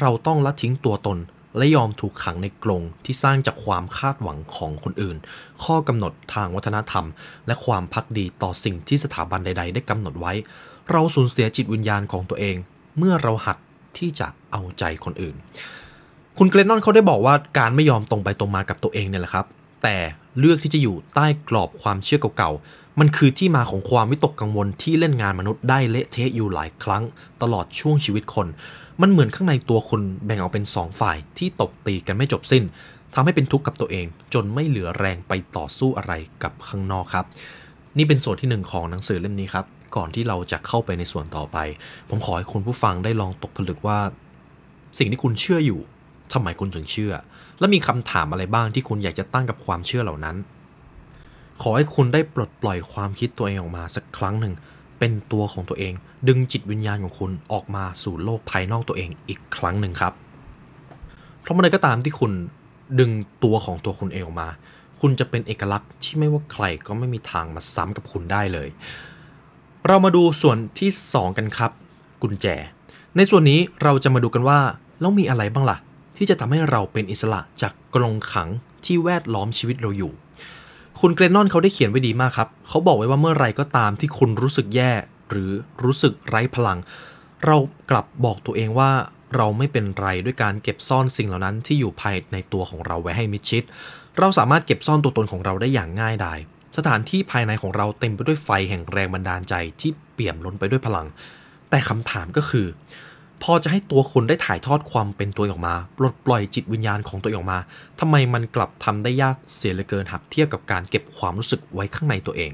[0.00, 1.19] เราต้องละทิ้งตัวตน
[1.57, 5.17] และยอมถูกขังในกรงที่สร้างจากความคาดหวังของคนอื่น
[5.64, 7.07] ข้อกำหนดทางวัฒนธรรม
[7.47, 10.33] และความพักดีต่อสิ่งที่สถาบันใด ๆ ได้กำหนดไว้
[10.91, 12.57] เราสูญเสียจิตวิญญาณของตัวเอง
[12.99, 13.57] เมื่อเราหัด
[13.99, 15.37] ที่จะเอาใจคนอื่น
[16.38, 19.47] คุณเกรนนอนเขาได้บอกว่าการไม่ยอมตรงไปตรงมากับตัวเองเนี่ยแหละครับ
[19.83, 19.97] แต่
[20.38, 27.03] เลือกที่จะอยู่ใต้กรอบความเชื่อเก่าๆ มันคือที่มาของความวิตกกังวลที่เล่นงานมนุษย์ได้เละเทะอยู่หลายครั้ง
[27.43, 28.47] ตลอดช่วงชีวิตคน
[29.00, 32.62] มันเหมือนข้างในตัวคุณแบ่งออกเป็นสองฝ่ายที่ตบตีกันไม่จบสิ้น
[33.14, 36.12] ทำให้เป็นทุกข์กับตัวเอง จนไม่เหลือแรงไปต่อสู้อะไร
[36.43, 37.26] กับข้างนอกครับ
[37.97, 39.64] นี่เป็นส่วนที่หนึ่งของหนังสือเล่มนี้ครับ
[39.97, 41.59] ก่อนที่เราจะเข้าไปในส่วนต่อไป
[42.09, 43.99] ผมขอให้คุณผู้ฟังได้ลองตกผลึกว่า
[44.99, 45.81] สิ่งที่คุณเชื่ออยู่
[46.35, 47.14] ทำไมคุณถึงเชื่อ
[47.59, 50.37] และมีคำถามอะไรบ้างที่คุณอยากจะตั้งกับความเชื่อเหล่านั้น
[51.62, 54.55] ขอให้คุณได้ปลดปล่อยความคิดตัวเองออกมาสักครั้งหนึ่ง
[54.99, 55.93] เป็นตัวของตัวเอง
[56.29, 60.12] ดึงจิตวิญญาณของคุณออกมาสู่โลกภายนอกตัวเองอีกครั้งหนึ่งครับ
[61.41, 62.33] เพราะเมื่อใดก็ตามที่คุณ
[62.99, 63.11] ดึง
[63.45, 64.49] ตัวของตัวคุณเองออกมา
[65.00, 68.69] คุณจะเป็นเอกลักษณ์ที่ไม่ว่าใครก็ไม่มีทางมาซ้ำกับคุณได้เลย
[69.87, 71.71] เรามาดูส่วนที่ 2 กันครับ
[72.23, 72.47] กุญแจ
[73.17, 74.59] ในส่วนนี้เราจะมาดูกันว่า
[75.00, 75.79] แล้วมีอะไรบ้างล่ะ
[76.16, 78.49] ที่จะทำให้เราเป็นอิสระจากกรงขัง
[78.85, 80.12] ที่แวดล้อมชีวิตเราอยู่
[81.00, 84.92] คุณเกรนนอนเขาได้เขียนไว้ดีมากครับ เขาบอกไว้ว่าเมื่อไรก็ตามที่คุณรู้สึกแย่
[85.30, 85.50] หรือ
[85.85, 86.78] รู้สึกไร้พลัง
[87.44, 87.56] เรา
[87.90, 88.90] กลับบอกตัวเองว่า
[89.37, 93.62] เราไม่เป็นไรด้วยการเก็บซ่อนสิ่งเหล่านั้นที่อยู่ภายในตัวของเราไว้ให้มิดชิด
[94.18, 96.38] เราสามารถเก็บซ่อนตัวตนของเราได้อย่างง่ายดาย
[96.76, 101.07] สถานที่ภายในของเราเต็มไปด้วยไฟแห่งแรงบันดาลใจที่เปี่ยมล้นไปด้วยพลัง
[101.70, 102.66] แต่คำถามก็คือ
[103.42, 107.59] พอจะให้ตัวคุณได้ถ่ายทอดความเป็นตัวออกมาปลดปล่อยจิตวิญญาณของตัวออกมา
[108.01, 112.53] ทำไมมันกลับทำได้ยากเสียเหลือเกินหับเทียบกับการเก็บความรู้สึกไว้ข้างในตัวเอง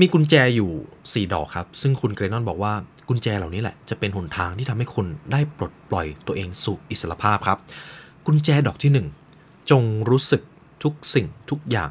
[0.00, 0.70] มีกุญแจอยู่
[1.26, 2.72] 4 ดอกครับ ซึ่งคุณเกรนอนบอกว่า
[3.08, 7.58] กุญแจเหล่านี้แหละจะเป็นหนทางที่ทำให้คุณได้ปลดปล่อยตัวเองสู่อิสรภาพครับ
[8.26, 8.92] กุญแจดอกที่
[9.32, 10.42] 1 จงรู้สึก
[10.82, 11.90] ทุกสิ่งทุกอย่าง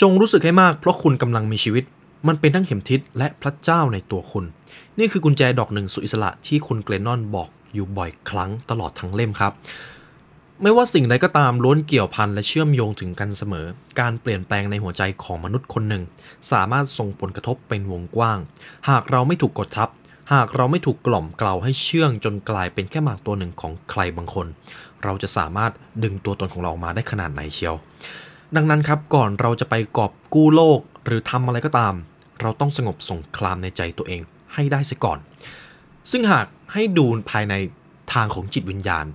[0.00, 1.84] จงรู้สึกให้มากเพราะคุณกำลังมีชีวิต
[2.26, 4.44] มันเป็นทั้งเข็มทิศและพระเจ้าในตัวคุณ
[4.98, 9.52] นี่คือกุญแจดอกหนึ่งสู่อิสระที่คุณเกรนอนบอกอยู่บ่อยครั้งตลอดทั้งเล่มครับ
[10.62, 13.66] ไม่ว่าสิ่งใดก็ตามล้วนเกี่ยวพันและเชื่อมโยงถึงกันเสมอ
[14.00, 16.02] การเปลี่ยนแปลงในหัวใจของมนุษย์คนหนึ่ง
[16.52, 18.38] สามารถส่งผลกระทบเป็นวงกว้าง
[18.88, 19.88] หากเราไม่ถูกกดทับ
[20.32, 24.46] หากเราไม่ถูกกล่อมกล่าวให้เชื่องจนกลายเป็นแค่หมากตัวหนึ่งของใครบางคน
[25.04, 27.74] เราจะสามารถดึงตัวตนของเรามาได้ขนาดไหนเชียว
[28.56, 31.94] ดังนั้นครับก่อนเราจะไปกอบกู้โลก หรือทำอะไรก็ตาม
[32.40, 34.20] เราต้องสงบสงครามในใจตัวเอง
[34.54, 35.18] ให้ได้เสียก่อน
[36.10, 37.54] ซึ่งหากให้ดูภายใน
[38.12, 39.06] ทางของจิตวิญญาณ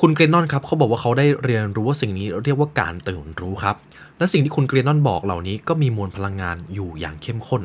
[0.00, 3.76] คุณเกรนนอนครับเขาบอกว่าเขาได้เรียนรู้ว่าสิ่งนี้เรียกว่าการตื่นรู้ครับ
[4.18, 7.62] และสิ่งที่คุณเกรนนอนบอกเหล่านี้ก็มีมวลพลังงานอยู่อย่างเข้มข้น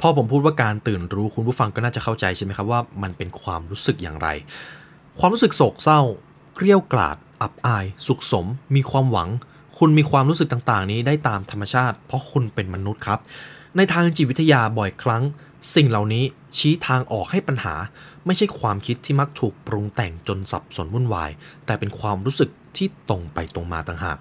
[0.00, 4.28] พอผมพูดว่าการตื่นรู้คุณผู้ฟังก็น่าจะเข้าใจใช่ไหมครับว่ามันเป็นความรู้สึกอย่างไร
[5.18, 6.00] ความรู้สึกโศกเศร้า
[6.54, 9.28] เกลี้ยวกล่อดอับอาย สุขสม มีความหวัง
[9.78, 13.20] คุณมีความรู้สึกต่างๆ นี้ได้ตามธรรมชาติ เพราะคุณเป็นมนุษย์ครับ
[13.76, 15.22] ในทางจิตวิทยาบ่อยครั้ง
[15.74, 16.24] สิ่งเหล่านี้
[16.58, 17.74] ชี้ทางออกให้ปัญหา
[18.26, 21.30] ไม่ใช่ความคิดที่มักถูกปรุงแต่งจนสับสนวุ่นวาย
[21.66, 24.18] แต่เป็นความรู้สึกที่ตรงไปตรงมาต่างหาก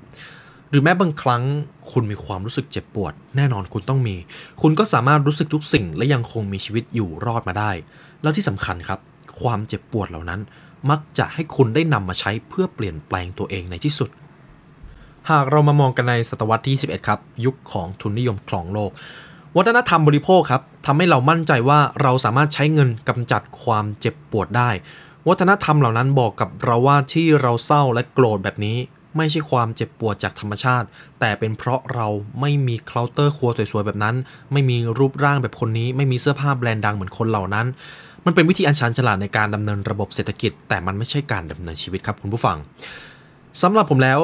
[0.69, 1.43] หรือแม้บางครั้ง
[1.91, 4.15] คุณมีความรู้สึกเจ็บปวด แน่นอนคุณต้องมี
[4.61, 7.71] คุณก็สามารถรู้สึกทุกสิ่งและยังคงมีชีวิตอยู่รอดมาได้
[8.21, 8.99] แล้วที่สำคัญครับ
[9.41, 10.41] ความเจ็บปวดเหล่านั้น
[10.89, 14.09] มักจะให้คุณได้นำมาใช้เพื่อเปลี่ยนแปลงตัวเองในที่สุด
[15.29, 18.91] หากเรามามองกันในศตวรรษที่ 21 ครับ ยุคของทุนนิยมครองโลก
[19.57, 24.69] วัฒนธรรมบริโภคครับทำให้เรามั่นใจว่าเราสามารถใช้เงินกำจัดความเจ็บปวดได้
[25.27, 28.77] วัฒนธรรมเหล่านั้นบอกกับเราว่าที่เราเศร้าและโกรธแบบนี้
[29.17, 30.87] ไม่ใช่ความเจ็บปวดจากธรรมชาติ
[31.19, 32.07] แต่เป็นเพราะเรา
[32.41, 34.15] ไม่มีเคาน์เตอร์ครัวสวยๆแบบนั้น
[34.51, 37.67] ไม่มีรูปร่างแบบคนนี้ ไม่มีเสื้อผ้าแบรนด์ดังเหมือนคนเหล่านั้น
[38.25, 42.57] มันเป็นวิธีอันชันฉลาดในการดำเนินระบบเศรษฐกิจ แต่มันไม่ใช่การดำเนินชีวิตครับคุณผู้ฟัง
[43.61, 44.19] สำหรับผมแล้ว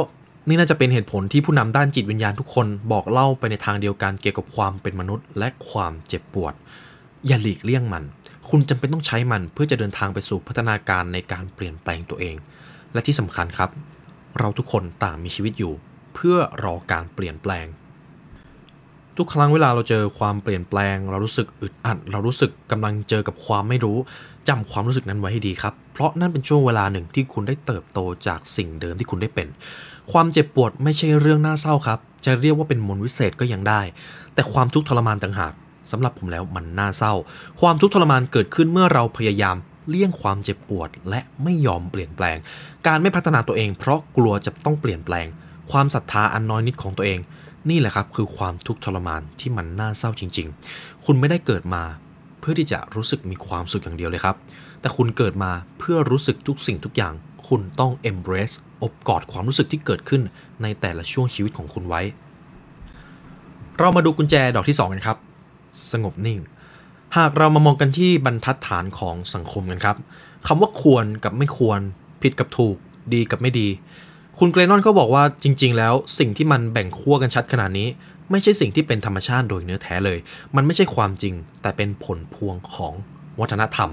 [0.48, 6.54] นี่น่าจะเป็นเหตุผลที่ผู้นำด้านจิตวิญญาณทุกคนบอกเล่าไปในทางเดียวกันเกี่ยวกับความเป็นมนุษย์ และความเจ็บปวด
[7.28, 8.04] อย่าหลีกเลี่ยงมัน
[8.50, 12.36] คุณจำเป็นต้องใช้มันเพื่อจะเดินทางไปสู่พัฒนาการในการเปลี่ยนแปลงตัวเอง
[12.94, 13.70] และที่สำคัญครับ
[14.40, 15.74] เราทุกคนต่างมีชีวิตอยู่
[16.14, 17.66] เพื่อรอการเปลี่ยนแปลง
[19.18, 23.98] ทุกครั้งเวลาเราเจอความเปลี่ยนแปลง เรารู้สึกอึดอัด เรารู้สึกกำลังเจอกับความไม่รู้
[24.50, 29.48] จำความรู้สึกนั้นไว้ให้ดีครับ เพราะนั่นเป็นช่วงเวลาหนึ่งที่คุณได้เติบโตจากสิ่งเดิมที่คุณได้เป็น
[30.12, 33.82] ความเจ็บปวดไม่ใช่เรื่องน่าเศร้าครับ จะเรียกว่าเป็นมนต์วิเศษก็ยังได้
[34.34, 35.54] แต่ความทุกข์ทรมานต่างหาก
[35.92, 37.14] สำหรับผมแล้วมันน่าเศร้า
[37.62, 39.56] ความทุกข์ทรมานเกิดขึ้นเมื่อเราพยายาม
[39.90, 42.38] เลี่ยงความเจ็บปวดและไม่ยอมเปลี่ยนแปลง
[42.88, 45.28] การไม่พัฒนาตัวเองเพราะกลัวจะต้องเปลี่ยนแปลง
[45.72, 47.20] ความศรัทธาอันน้อยนิดของตัวเอง
[47.70, 51.84] นี่แหละครับคือความทุกข์ทรมานที่มันน่าเศร้าจริง ๆ คุณไม่ได้เกิดมา
[52.40, 54.36] เพื่อที่จะรู้สึกมีความสุขอย่างเดียวเลยครับ
[54.82, 57.14] แต่คุณเกิดมาเพื่อรู้สึกทุกสิ่งทุกอย่าง
[57.48, 60.22] คุณต้อง embrace อบกอดความรู้สึกที่เกิดขึ้น
[60.62, 62.02] ในแต่ละช่วงชีวิตของคุณไว้
[63.80, 65.18] เรามาดูกุญแจดอกที่ 2 กันครับ
[65.92, 66.40] สงบนิ่ง
[67.18, 69.98] หากเรามามองกันที่บรรทัดฐานของสังคมกันครับ
[70.48, 71.80] คำว่าควรกับไม่ควร
[72.22, 72.76] ผิดกับถูก
[73.14, 73.68] ดีกับไม่ดี
[74.40, 77.88] คุณเกรนอนเขาบอกว่าจริง ๆ แล้วสิ่งที่มันแบ่งขั้วกันชัดขนาดนี้
[78.32, 80.20] ไม่ใช่สิ่งที่เป็นธรรมชาติโดยเนื้อแท้เลย
[80.56, 82.94] มันไม่ใช่ความจริง แต่เป็นผลพวงของ
[83.40, 83.90] วัฒนธรรม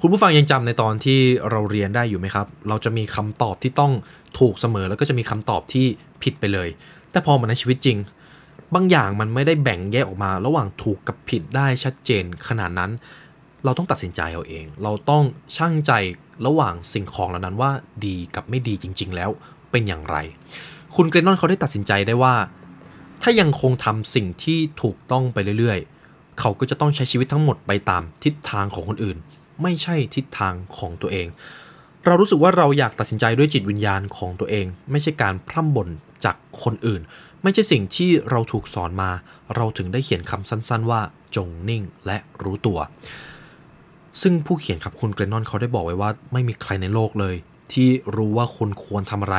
[0.00, 1.20] คุณผู้ฟังยังจำในตอนที่
[1.50, 3.92] เราเรียนได้อยู่ไหมครับ เราจะมีคำตอบที่ต้อง
[4.38, 5.86] ถูกเสมอแล้วก็จะมีคำตอบที่
[6.22, 6.68] ผิดไปเลย
[7.10, 7.98] แต่พอมาในชีวิตจริง
[8.74, 12.90] บางอย่างมันไม่ได้แบ่งแยกออกมา ระหว่างถูกกับผิดได้ชัดเจนขนาดนั้น
[13.64, 15.24] เราต้องตัดสินใจเอาเอง เราต้อง
[15.56, 15.92] ชั่งใจ
[16.46, 17.70] ระหว่างสิ่งของเหล่านั้นว่า
[18.06, 19.30] ดีกับไม่ดีจริง ๆ แล้ว
[19.72, 20.16] เป็นอย่างไร
[20.96, 22.34] คุณเกรนอนเขาได้ตัดสินใจได้ว่า
[23.22, 29.16] ถ้ายังคงทำสิ่งที่ถูกต้องไปเรื่อยๆ เขาก็จะต้องใช้ชีวิตทั้งหมดไปตามทิศทางของคนอื่น
[29.62, 31.26] ไม่ใช่ทิศทางของตัวเอง
[32.04, 35.88] เรารู้สึกว่าเราอยากตัดสินใจด้วยจิตวิญญาณของตัวเอง ไม่ใช่การพร่ำบ่น
[36.24, 37.00] จากคนอื่น
[37.42, 39.10] ไม่ใช่สิ่งที่เราถูกสอนมา
[39.56, 41.00] เราถึงได้เขียนคำสั้น ๆ ว่า
[41.36, 42.78] จงนิ่งและรู้ตัว
[44.20, 47.36] ซึ่งผู้เขียนครับคุณเกรนอนเขาได้บอกไว้ว่าไม่มีใครในโลกเลย
[47.72, 49.36] ที่รู้ว่าคุณควรทำอะไร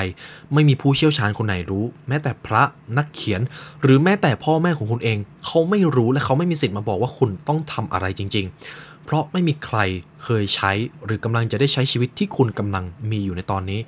[0.54, 2.64] ไม่มีผู้เชี่ยวชาญคนไหนรู้ แม้แต่พระ
[2.98, 3.42] นักเขียน
[3.82, 9.78] หรือแม้แต่พ่อแม่ของคุณเอง เขาไม่รู้และเขาไม่มีสิทธิ์มาบอกว่าคุณต้องทำอะไรจริง ๆ เพราะไม่มีใคร
[10.24, 10.72] เคยใช้
[11.06, 13.80] หรือกำลังจะได้ใช้ชีวิตที่คุณกำลังมีอยู่ในตอนนี้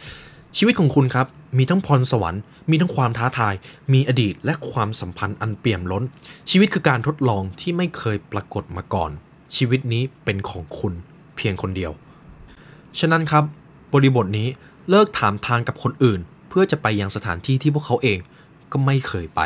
[0.58, 1.28] ชีวิตของคุณครับ
[1.58, 3.54] มีทั้งพรสวรรค์ มีทั้งความท้าทาย
[3.94, 6.04] มีอดีตและความสัมพันธ์อันเปี่ยมล้น
[6.52, 9.12] ชีวิตคือการทดลองที่ไม่เคยปรากฏมาก่อน
[9.56, 10.94] ชีวิตนี้เป็นของคุณ
[11.36, 11.92] เพียงคนเดียว
[13.00, 13.44] ฉะนั้นครับ
[13.94, 14.48] บริบทนี้
[14.90, 16.20] เลิกถามทางกับคนอื่น
[16.50, 18.20] เพื่อจะไปยังสถานที่ที่พวกเขาเอง
[18.72, 19.42] ก็ไม่เคยไป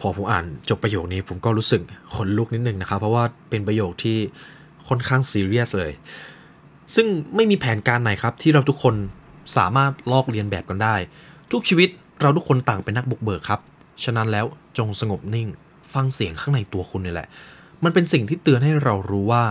[0.00, 1.82] พอผมอ่านจบประโยคนี้ผมก็รู้สึก
[2.14, 4.18] ขนลุกนิดนึงนะครับ เพราะว่าเป็นประโยคที่
[4.88, 5.92] ค่อนข้างซีเรียสเลย
[6.94, 8.94] ซึ่งไม่มีแผนการไหนครับที่เราทุกคน
[9.56, 10.94] สามารถลอกเลียนแบบกันได้
[11.52, 11.88] ทุกชีวิต
[12.20, 13.60] เราทุกคนต่างเป็นนักบุกเบิกครับ
[14.04, 14.46] ฉะนั้นแล้ว
[14.78, 15.48] จงสงบนิ่ง
[15.92, 17.28] ฟังเสียงข้างในตัวคุณนี่แหละ
[17.84, 19.42] มันเป็นสิ่งที่เตือนให้เรารู้ว่า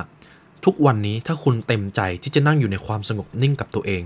[0.66, 4.02] ทุกวันนี้ถ้าคุณเต็มใจที่จะนั่งอยู่ในความสงบนิ่งกับตัวเอง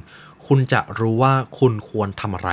[0.48, 2.50] คุณจะรู้ว่าคุณควรทำอะไร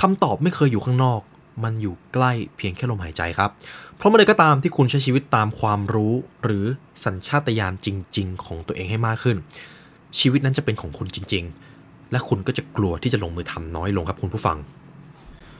[0.00, 1.20] คำตอบไม่เคยอยู่ข้างนอก
[1.64, 3.50] มันอยู่ใกล้เพียงแค่ลมหายใจครับ
[3.96, 6.64] เพราะเมื่อใดก็ตามที่คุณใช้ชีวิตตามความรู้ หรือ
[7.04, 9.36] สัญชาตญาณจริง ๆ ของตัวเองให้มากขึ้น
[10.18, 11.44] ชีวิตนั้นจะเป็นของคุณจริง
[11.78, 14.58] ๆ และคุณก็จะกลัวที่จะลงมือทำน้อยลงครับคุณผู้ฟัง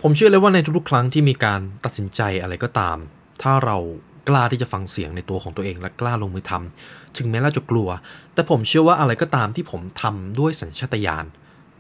[0.03, 2.97] ผมเชื่อเลยว่าในทุกๆครั้งที่มีการตัดสินใจอะไรก็ตาม
[3.43, 3.79] ถ้าเรา
[4.29, 7.89] กล้าที่จะฟังเสียงในตัวของตัวเองและกล้าลงมือทำถึงแม้เราจะกลัว
[8.35, 11.27] แต่ผมเชื่อว่าอะไรก็ตามที่ผมทำด้วยสัญชาตญาณ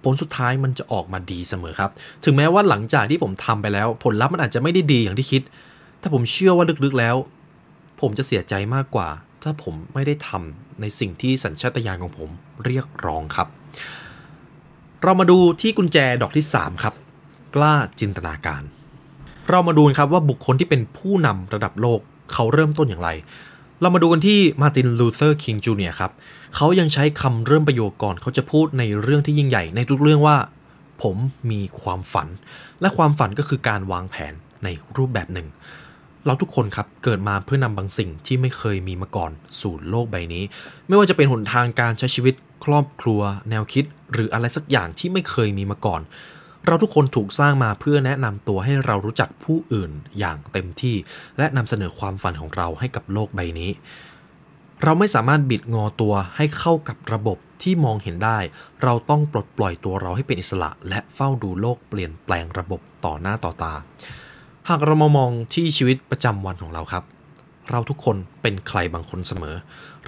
[0.04, 1.90] ผลสุดท้ายมันจะออกมาดีเสมอครับ
[2.24, 5.42] ถึงแม้ว่าหลังจากที่ผมทำไปแล้ว ผลลัพธ์มันอาจจะไม่ได้ดีอย่างที่คิด
[6.00, 7.16] แต่ผมเชื่อว่าลึกๆแล้ว
[8.00, 9.09] ผมจะเสียใจมากกว่า
[9.42, 12.28] ถ้าผมไม่ได้ทำในสิ่งที่สัญชาตญาณของผม
[12.64, 13.48] เรียกร้องครับ
[15.02, 16.94] เรามาดูที่กุญแจดอกที่ 3 ครับ
[17.54, 18.62] กล้าจินตนาการ
[19.50, 22.00] เรามาดูนะครับว่าบุคคลที่เป็นผู้นำระดับโลก
[22.32, 23.10] เขาเริ่มต้นอย่างไร
[23.80, 26.12] เรามาดูกันที่มาร์ตินลูเทอร์คิงจูเนียร์ครับ
[26.56, 30.37] เขายังใช้คำเริ่มประโยคก่อนเขาจะพูดในเรื่องที่ยิ่งใหญ่ในทุกเรื่องว่า
[31.02, 31.16] ผม
[31.50, 32.28] มีความฝัน
[32.80, 34.32] และความฝันก็คือการวางแผน
[34.64, 35.48] ในรูปแบบหนึ่ง
[36.26, 40.44] เราทุกคนครับเกิดมาเพื่อนำบางสิ่งที่ไม่เคยมีมาก่อนสู่โลกใบนี้
[40.88, 42.34] ไม่ว่าจะเป็นหนทางการใช้ชีวิต
[42.64, 46.00] ครอบครัว แนวคิด หรืออะไรสักอย่างที่ไม่เคยมีมาก่อน
[46.66, 50.96] เราทุกคนถูกสร้างมาเพื่อแนะนำตัวให้เรารู้จักผู้อื่นอย่างเต็มที่
[51.38, 53.70] และนำเสนอความฝันของเราให้กับโลกใบนี้
[54.83, 58.38] เราไม่สามารถบิดงอตัวให้เข้ากับระบบที่มองเห็นได้
[58.83, 63.74] เราต้องปลดปล่อยตัวเราให้เป็นอิสระ และเฝ้าดูโลกเปลี่ยนแปลงระบบต่อหน้าต่อตา
[64.68, 67.05] หากเรามามองที่ชีวิตประจำวันของเราครับ
[67.70, 69.57] เราทุกคนเป็นใครบางคนเสมอ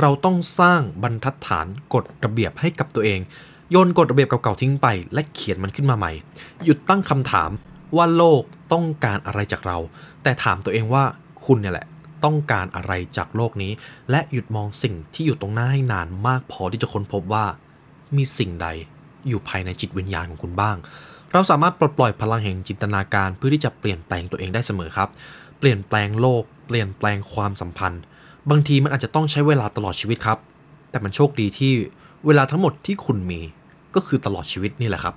[0.01, 3.21] เราต้องสร้างบรรทัดฐานกฎระเบียบให้กับตัวเอง
[3.70, 6.12] โยนกฎระเบียบเก่าๆทิ้งไป และเขียนมันขึ้นมาใหม่
[6.64, 7.50] หยุดตั้งคำถาม
[7.96, 9.79] ว่าโลกต้องการอะไรจากเรา
[10.22, 11.05] แต่ถามตัวเองว่า
[11.46, 11.87] คุณเนี่ยแหละ
[12.24, 13.72] ต้องการอะไรจากโลกนี้
[14.11, 17.44] และหยุดมองสิ่งที่อยู่ตรงหน้าให้นานมากพอที่จะค้นพบว่า
[18.16, 18.68] มีสิ่งใด
[19.29, 20.76] อยู่ภายในจิตวิญญาณของคุณบ้าง
[21.33, 25.09] เราสามารถปลดปล่อยพลังแห่งจินตนาการเพื่อที่จะเปลี่ยนแปลงตัวเองได้เสมอครับ
[25.59, 28.02] เปลี่ยนแปลงโลก เปลี่ยนแปลงความสัมพันธ์
[28.50, 30.38] บางทีมันอาจจะต้องใช้เวลาตลอดชีวิตครับ
[30.90, 31.72] แต่มันโชคดีที่
[32.26, 33.40] เวลาทั้งหมดที่คุณมี
[33.97, 35.15] ก็คือตลอดชีวิตนี่แหละครับ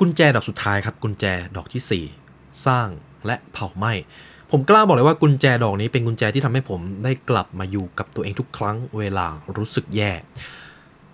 [0.00, 1.24] กุญแจดอกสุดท้ายครับ กุญแจ
[1.56, 2.88] ดอกที่ 4 สร้าง
[3.26, 3.92] และเผาไหม้
[4.50, 10.12] ผมกล้าบอกเลยว่ากุญแจดอกนี้เป็นกุญแจที่ทำให้ผมได้กลับมาอยู่กับตัวเองทุกครั้งเวลารู้สึกแย่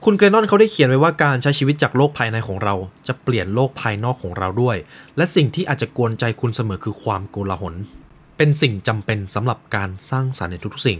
[0.04, 2.74] คุณเกรนอนเขาได้เขียนไว้ว่าการใช้ชีวิตจากโลกภายในของเรา
[3.08, 4.76] จะเปลี่ยนโลกภายนอกของเราด้วย
[5.16, 7.74] และสิ่งที่อาจจะกวนใจคุณเสมอคือความโกลาหล
[8.36, 10.98] เป็นสิ่งจำเป็นสำหรับการสร้างสรรค์ในทุกๆสิ่ง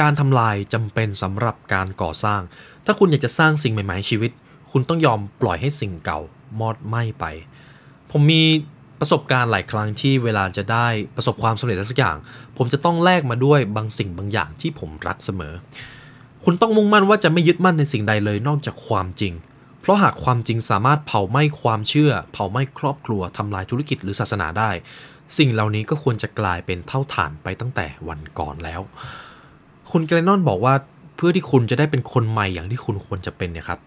[0.00, 2.40] การทำลายจำเป็นสำหรับการก่อสร้าง
[2.84, 4.30] ถ้าคุณอยากจะสร้างสิ่งใหม่ๆในชีวิต
[4.70, 6.20] คุณต้องยอมปล่อยให้สิ่งเก่า
[6.60, 7.24] มอดไหม้ไป
[8.10, 8.42] ผมมี
[9.00, 12.16] ประสบการณ์หลายครั้งที่เวลาจะได้ประสบความสำเร็จสักอย่าง
[12.56, 15.54] ผมจะต้องแลกมาด้วยบางสิ่งบางอย่างที่ผมรักเสมอ
[16.44, 19.32] คุณต้องมุ่งมั่นว่าจะไม่ยึดมั่นในสิ่งใดเลยนอกจากความจริง
[19.80, 24.70] เพราะหากความจริงสามารถเผาไหม้ความเชื่อ เผาไหม้ครอบครัวทำลายธุรกิจหรือศาสนาได้
[25.38, 28.80] สิ่งเหล่านี้ก็ควรจะกลายเป็นเท่าฐานไปตั้งแต่วันก่อนแล้ว
[29.90, 30.74] คุณเกรนอนบอกว่า
[31.16, 33.80] เพื่อที่คุณจะได้เป็นคนใหม่อย่างที่คุณควรจะเป็นเนี่ยครับ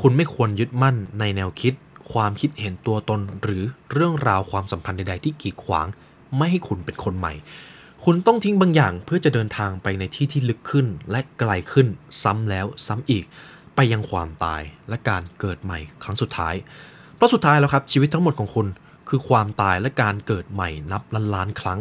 [0.00, 1.74] คุณไม่ควรยึดมั่นในแนวคิด
[2.12, 5.86] ความคิดเห็นตัวตน หรือเรื่องราวความสัมพันธ์ใด ๆ ที่กีดขวาง
[6.36, 7.34] ไม่ให้คุณเป็นคนใหม่
[8.04, 11.86] คุณต้องทิ้งบางอย่างเพื่อจะเดินทางไปในที่ที่ลึกขึ้น และไกลขึ้น
[12.22, 13.24] ซ้ำแล้วซ้ำอีก
[13.74, 16.54] ไปยังความตายและการเกิดใหม่ครั้งสุดท้าย
[17.16, 18.66] เพราะสุดท้ายแล้วครับชีวิตทั้งหมดของคุณ
[19.08, 21.78] คือความตายและการเกิดใหม่นับล้านล้านๆครั้ง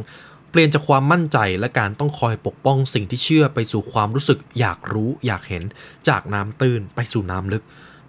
[0.50, 5.64] เปลี่ยนจากความมั่นใจและการต้องคอยปกป้องสิ่งที่เชื่อไปสู่ความรู้สึกอยากรู้อยากเห็น
[6.08, 7.64] จากน้ำตื้นไปสู่น้ำลึก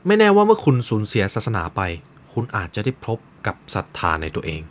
[0.06, 1.80] ไม่แน่ว่าเมื่อคุณสูญเสียศาสนาไป
[2.32, 4.62] คุณอาจจะได้พบกับศรัทธาในตัวเอง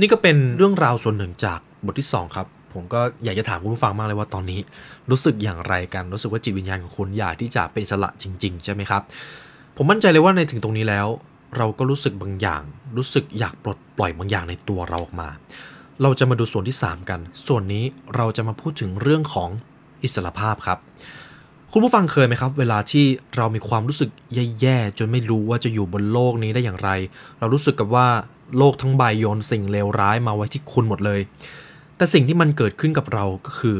[0.00, 4.60] นี่ก็เป็นเรื่องราวส่วนหนึ่งจากบทที่ 2 ครับ ผมก็อยากจะถามคุณผู้ฟังมากเลยว่าตอนนี้
[5.10, 9.02] รู้สึกอย่างไรกันรู้สึกว่าจิตวิญญาณของคุณอยากที่จะเป็นสระจริง ๆ ใช่ไหมครับ
[9.76, 11.06] ผมมั่นใจเลยว่าในถึงตรงนี้แล้ว
[11.56, 12.62] เราก็รู้สึกบางอย่าง
[12.96, 15.28] รู้สึกอยากปลดปล่อยบางอย่างในตัวเราออกมา
[16.02, 17.84] เราจะมาดูส่วนที่ 3 กัน ส่วนนี้
[18.16, 19.50] เราจะมาพูดถึงเรื่องของ
[20.02, 20.78] อิสรภาพครับ
[21.76, 23.04] คุณผู้ฟังเคยไหมครับ เวลาที่
[23.36, 24.10] เรามีความรู้สึก
[24.60, 26.90] แย่ๆจนไม่รู้ว่าจะอยู่บนโลกนี้ได้อย่างไร
[27.38, 28.06] เรารู้สึกกับว่า
[28.58, 31.20] โลกทั้งใบโยนสิ่งเลวร้ายมาไว้ที่คุณหมดเลย
[31.96, 33.78] แต่สิ่งที่มันเกิดขึ้นกับเราก็คือ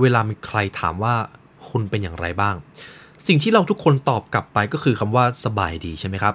[0.00, 1.14] เวลามีใครถามว่า
[1.68, 2.54] คุณเป็นอย่างไรบ้าง
[3.26, 6.34] สิ่งที่เราทุกคนตอบกลับไปก็คือคำว่าสบายดีใช่ไหมครับ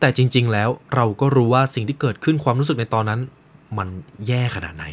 [0.00, 3.20] แต่จริง ๆ แล้วเราก็รู้ว่าสิ่งที่เกิดขึ้นความรู้สึกในตอนนั้น
[3.78, 3.88] มัน
[4.26, 4.84] แย่ขนาดไหน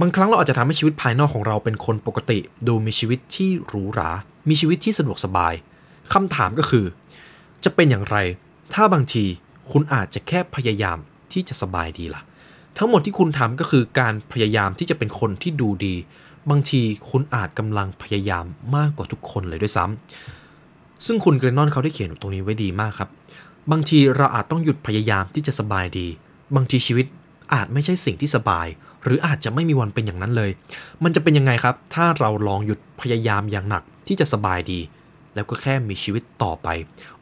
[0.00, 4.10] บางครั้งเราอาจจะทำให้ชีวิตภายนอกของเราเป็นคนปกติ ดูมีชีวิตที่หรูหรา
[4.48, 5.54] มีชีวิตที่สะดวกสบาย
[6.12, 6.84] คำถามก็คือ
[7.64, 8.16] จะเป็นอย่างไร
[8.74, 9.24] ถ้าบางที
[9.70, 10.98] คุณอาจจะแค่พยายาม
[11.32, 12.22] ที่จะสบายดีล่ะ
[12.78, 15.94] ทั้งหมดที่คุณทำก็คือการพยายามที่จะเป็นคนที่ดูดี
[16.50, 18.44] บางทีคุณอาจกำลังพยายาม
[18.76, 23.08] มากกว่าทุกคนเลยด้วยซ้ำซึ่งคุณเกรนนอนเขาได้เขียนตรงนี้ไว้ดีมากครับ
[23.70, 26.06] บางทีเราอาจต้องหยุดพยายามที่จะสบายดี
[26.54, 27.06] บางทีชีวิต
[27.54, 28.66] อาจไม่ใช่สิ่งที่สบาย
[29.04, 30.50] หรืออาจจะไม่มีวันเป็นอย่างนั้นเลย
[31.04, 34.80] มันจะเป็นยังไงครับ ถ้าเราลองหยุดพยายามอย่างหนัก ที่จะสบายดี
[35.34, 36.68] แล้วก็แค่มีชีวิตต่อไป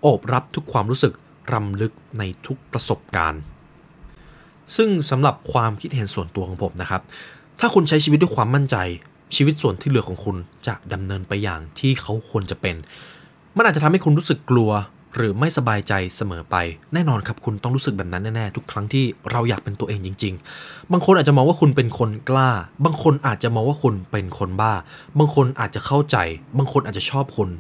[0.01, 1.13] โอบรับทุกความรู้สึก
[1.53, 3.41] รำลึกในทุกประสบการณ์
[4.77, 7.03] ซึ่งสำหรับความคิดเห็นส่วนตัวของผมนะครับ
[7.61, 8.77] ถ้าคุณใช้ชีวิตด้วยความมั่นใจ
[9.37, 12.77] ชีวิตส่วนที่เหลือของคุณจะดำเนินไปอย่างที่เขาควรจะเป็น
[13.57, 14.71] มันอาจจะทำให้คุณรู้สึกกลัว
[15.17, 16.57] หรือไม่สบายใจเสมอไป
[16.95, 22.51] แน่นอนครับคุณต้องรู้สึกแบบนั้นแน่ๆ ทุกครั้งที่เราอยากเป็นตัวเองจริง ๆ บางคนอาจจะมองว่าคุณเป็นคนกล้า
[22.85, 24.73] บางคนอาจจะมองว่าคุณเป็นคนบ้า
[25.19, 26.17] บางคนอาจจะเข้าใจ
[26.59, 27.51] บางคนอาจจะชอบคุณ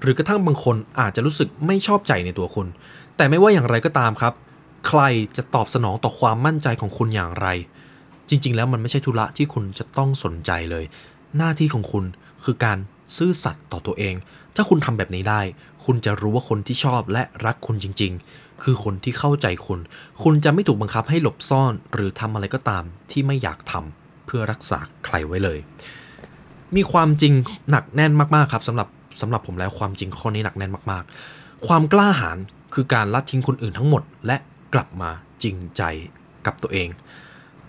[0.00, 2.66] หรือกระทั่งบางคนอาจจะรู้สึกไม่ชอบใจในตัวคุณ
[3.16, 4.34] แต่ไม่ว่าอย่างไรก็ตามครับ
[4.88, 5.00] ใคร
[5.36, 7.48] จะตอบสนองต่อความมั่นใจของคุณอย่างไร
[8.28, 10.84] จริง ๆ แล้วมันไม่ใช่ธุระที่คุณจะต้องสนใจเลย
[11.36, 12.04] หน้าที่ของคุณ
[12.44, 12.78] คือการ
[13.16, 14.14] ซื่อสัตย์ต่อตัวเอง
[14.56, 15.40] ถ้าคุณทำแบบนี้ได้
[15.84, 19.80] คุณจะรู้ว่าคนที่ชอบและรักคุณจริง ๆ คือคนที่เข้าใจคุณ
[20.22, 25.58] คุณจะไม่ถูกบังคับให้หลบซ่อน หรือทำอะไรก็ตามที่ไม่อยากทำเพื่อรักษาใครไว้เลย
[26.76, 27.32] มีความจริง
[27.70, 28.88] หนักแน่นมากๆครับสำหรับ
[29.20, 32.38] สำหรับผมแล้วความจริงข้อนี้หนักแน่นมากๆ ความกล้าหาญ
[32.74, 34.36] คือการละทิ้งคนอื่นทั้งหมด และ
[34.74, 35.10] กลับมา
[35.42, 35.82] จริงใจ
[36.46, 36.88] กับตัวเอง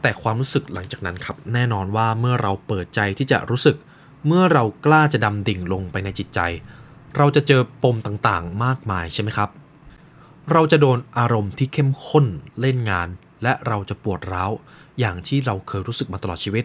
[0.01, 3.75] แต่ความรู้สึกหลังจากนั้นครับแน่นอนว่าเมื่อเราเปิดใจที่จะรู้สึก
[4.27, 6.39] เมื่อเรากล้าจะดำดิ่งลงไปในจิตใจ
[7.17, 9.49] เราจะเจอปมต่างๆ มากมายใช่ไหมครับ
[10.51, 12.25] เราจะโดนอารมณ์ที่เข้มข้น
[12.61, 13.07] เล่นงาน
[13.43, 14.51] และเราจะปวดร้าว
[14.99, 16.63] อย่างที่เราเคยรู้สึกมาตลอดชีวิต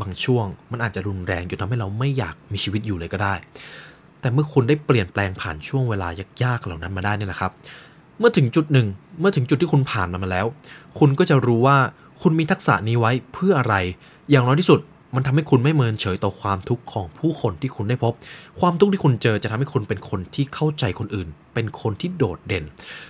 [0.00, 3.34] บางช่วงมันอาจจะรุนแรงจนทำให้เราไม่อยากมีชีวิตอยู่เลยก็ได้
[4.20, 6.08] แต่เมื่อคุณได้เปลี่ยนแปลงผ่านช่วงเวลา
[6.42, 7.52] ยากๆเหล่านั้นมาได้นี่ยนะครับ
[8.18, 8.86] เมื่อถึงจุดหนึ่ง
[9.20, 10.46] เมื่อถึงจุดที่คุณผ่านมันมาแล้ว
[10.98, 11.76] คุณก็จะรู้ว่า
[12.22, 13.74] คุณมีทักษะนี้ไว้เพื่ออะไร
[14.30, 14.80] อย่างน้อยที่สุด
[15.14, 18.12] มันทำให้คุณไม่เมินเฉยต่อความทุกข์ของผู้คนที่คุณได้พบ
[18.60, 22.64] ความทุกข์ที่คุณเจอจะทำให้คุณเป็นคนที่เข้าใจคนอื่น เป็นคนที่โดดเด่น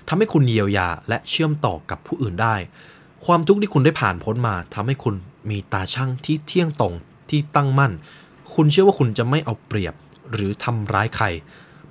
[0.09, 2.55] ทำให้คุณเยียวยาและเชื่อมต่อกับผู้อื่นได้
[3.25, 5.15] ความทุกข์ที่คุณได้ผ่านพ้นมาทำให้คุณ
[5.51, 6.95] มีตาช่างที่เที่ยงตรง
[7.31, 7.93] ที่ตั้งมั่น
[8.55, 9.95] คุณเชื่อว่าคุณจะไม่เอาเปรียบ
[10.33, 11.27] หรือทำร้ายใคร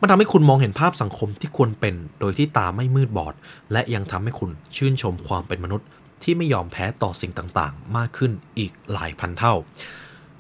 [0.01, 3.33] มันทำให้คุณมองเห็นภาพสังคมที่ควรเป็น โดยที่ตาไม่มืดบอด
[3.71, 5.87] และยังทำให้คุณชื่นชมความเป็นมนุษย์
[6.23, 9.53] ที่ไม่ยอมแพ้ต่อสิ่งต่างๆ มากขึ้นอีกหลายพันเท่า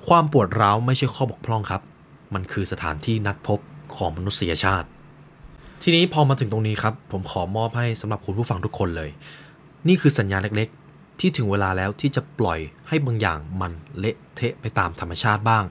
[0.07, 1.81] ความปวดร้าวไม่ใช่ข้อบกพร่องครับ
[2.33, 3.59] มันคือสถานที่นัดพบ
[3.95, 4.87] ของมนุษยชาติ
[5.83, 9.09] ทีนี้พอมาถึงตรงนี้ครับ ผมขอมอบให้สำหรับคุณผู้ฟังทุกคนเลย
[9.87, 15.63] นี่คือสัญญาณเล็กๆ ที่ถึงเวลาแล้วที่จะปล่อยให้บางอย่างมันเละเทะไปตามธรรมชาติบ้าง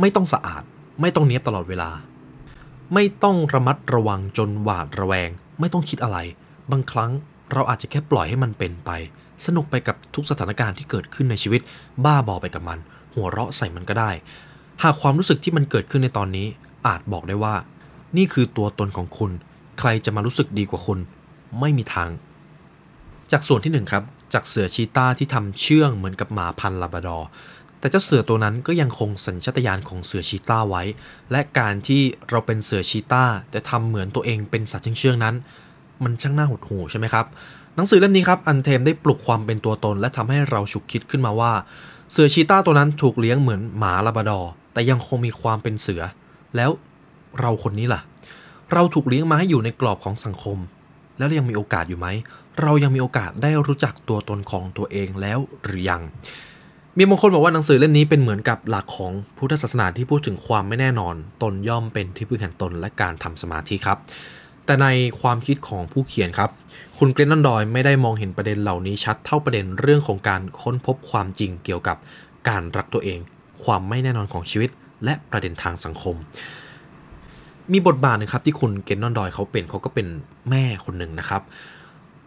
[0.00, 0.62] ไม่ต้องสะอาด
[1.00, 1.90] ไม่ต้องเนี้ยบตลอดเวลา
[2.94, 6.18] ไม่ต้องระมัดระวังจนหวาดระแวง ไม่ต้องคิดอะไร
[6.70, 7.10] บางครั้ง
[7.52, 8.90] เราอาจจะแค่ปล่อยให้มันเป็นไป
[9.46, 11.60] สนุกไปกับทุกสถานการณ์ที่เกิดขึ้นในชีวิต
[12.04, 12.78] บ้าบอไปกับมัน
[13.14, 14.10] หัวเราะใส่มันก็ได้
[14.82, 16.46] หากความรู้สึกที่มันเกิดขึ้นในตอนนี้
[16.86, 17.54] อาจบอกได้ว่า
[18.16, 19.30] นี่คือตัวตนของคุณ
[19.78, 20.98] ใครจะมารู้สึกดีกว่าคุณ
[21.60, 22.10] ไม่มีทาง
[23.32, 27.18] จากส่วนที่หนึ่งครับจากเสือชีต้าที่ทำเชื่องเหมือนกับหมาพันลาบราดอ
[27.78, 30.82] แต่เจ้าเสือตัวนั้นก็ยังคงสัญชาตญาณของเสือชีต้าไว้
[31.30, 35.34] และการที่เราเป็นเสือชีต้าแต่ทำเหมือนตัวเองเป็นสัตว์เชื่องๆนั้น
[36.04, 37.26] มันช่างน่าหดหู่ใช่ไหมครับ
[37.76, 41.52] หนังสือเล่มนี้ครับอันเทมได้ปลุกความเป็นตัวตน และทำให้เราฉุกคิดขึ้นมาว่า
[42.12, 46.02] เสือชีต้าตัวนั้นถูกเลี้ยงเหมือนหมาลาบราดอ์แต่ยังคงมีความเป็นเสือ
[46.56, 46.70] แล้ว
[47.40, 48.00] เราคนนี้ล่ะ
[48.72, 50.58] เราถูกเลี้ยงมาให้อยู่ในกรอบของสังคม
[51.18, 52.06] แล้วยังมีโอกาสอยู่ไหม
[52.62, 56.02] เรายังมีโอกาสได้รู้จักตัวตนของตัวเองแล้วหรือยัง
[56.96, 63.98] มีบางคนบอกว่าหนังสือเล่มนี้เป็นเหมือนกับหลักของพุทธศาสนาที่พูดถึงความไม่แน่นอน ตนย่อมเป็นที่พึ่งแห่งตนและการทำสมาธิครับ
[64.66, 64.86] แต่ใน
[65.20, 66.50] ความคิดของผู้เขียนครับ
[66.98, 71.96] คุณเกรนนันดอยไม่ได้มองเห็นประเด็นเหล่านี้ชัดเท่าประเด็นเรื่องของการค้นพบความจริงเกี่ยวกับ
[72.48, 73.18] การรักตัวเอง
[73.64, 74.70] ความไม่แน่นอนของชีวิต
[75.04, 76.16] และประเด็นทางสังคม
[77.72, 80.06] มีบทบาทหนึงครับที่คุณเกรนนอนดอยเขาเป็นเขาก็เป็น
[80.50, 81.42] แม่คนหนึ่งนะครับ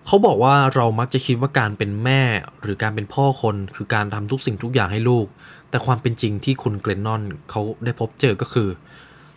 [0.06, 2.21] เขาบอกว่าเรามักจะคิดว่าการเป็นแม่
[2.62, 5.27] หรือการเป็นพ่อคนคือการทำทุกสิ่งทุกอย่างให้ลูก
[5.69, 8.69] แต่ความเป็นจริงที่คุณเกรนนอนเขาได้พบเจอก็คือ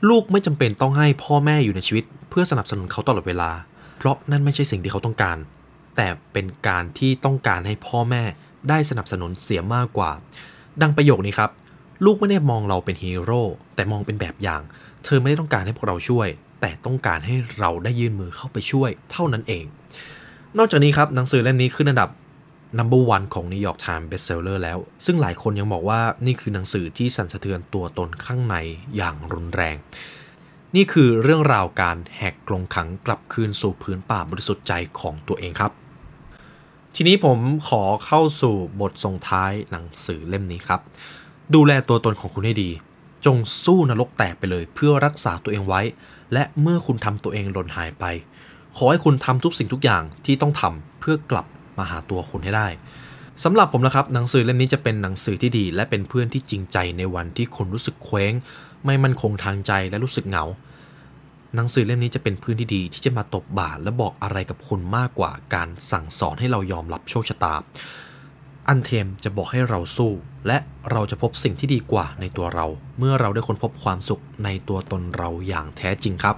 [0.08, 3.50] ลูกไม่จำเป็นต้องให้พ่อแม่อยู่ในชีวิต เพื่อสนับสนุนเขาตลอดเวลา
[4.00, 5.38] เพราะนั่นไม่ใช่สิ่งที่เขาต้องการ
[5.96, 8.22] แต่เป็นการที่ต้องการให้พ่อแม่
[8.68, 10.10] ได้สนับสนุนเสียมากกว่า
[10.82, 11.50] ดังประโยคนี้ครับ
[12.04, 13.42] ลูกไม่ได้มองเราเป็นฮีโร่
[13.74, 14.62] แต่มองเป็นแบบอย่าง
[15.04, 16.28] เธอไม่ได้ต้องการให้พวกเราช่วย
[16.60, 19.64] แต่ต้องการให้เราได้ยื่นมือเข้าไปช่วย เท่านั้นเอง
[20.58, 22.10] นอกจากนี้ครับหนังสือเล่มนี้ขึ้นอันดับ
[22.78, 28.56] number one ของ New York Times bestseller แล้ว ซึ่งหลายคนยังบอกว่านี่คือหนังสือที่สั่นสะเทือนตัวตนข้างใน
[28.96, 29.76] อย่างรุนแรง
[30.76, 35.72] นี่คือเรื่องราวการแหกกรงขังกลับคืนสู่พื้นป่าบริสุทธิ์ใจของตัวเองครับ
[36.94, 40.80] ทีนี้ผมขอเข้าสู่บทส่งท้ายหนังสือเล่มนี้ครับ
[41.54, 42.70] ดูแลตัวตนของคุณให้ดี
[43.26, 45.80] จงสู้นรกแตกไปเลยเพื่อรักษาตัวเองไว้
[46.32, 48.04] และเมื่อคุณทำตัวเองหล่นหายไป
[48.76, 51.46] ขอให้คุณทำทุกสิ่งทุกอย่างที่ต้องทำเพื่อกลับ
[51.78, 52.68] มาหาตัวคุณให้ได้
[53.44, 58.32] สำหรับผมนะครับหนังสือเล่มนี้จะเป็นหนังสือที่ดี และเป็นเพื่อนที่จริงใจในวันที่คุณรู้สึกเคว้ง
[58.86, 60.44] ไม่มั่นคงทางใจและรู้สึกเหงา
[61.56, 67.54] หนังสือเล่มนี้จะเป็นพื้นที่ดีที่จะมาตบบาและบอกอะไรกับคุณมากกว่าการสั่งสอนให้เรายอมรับโชคชะตา
[68.68, 70.12] อันเทมจะบอกให้เราสู้
[70.46, 70.58] และ
[70.90, 72.66] เราจะพบสิ่งที่ดีกว่าในตัวเรา
[72.98, 76.36] เมื่อเราได้ค้นพบความสุขในตัวตนเราอย่างแท้จริงครับ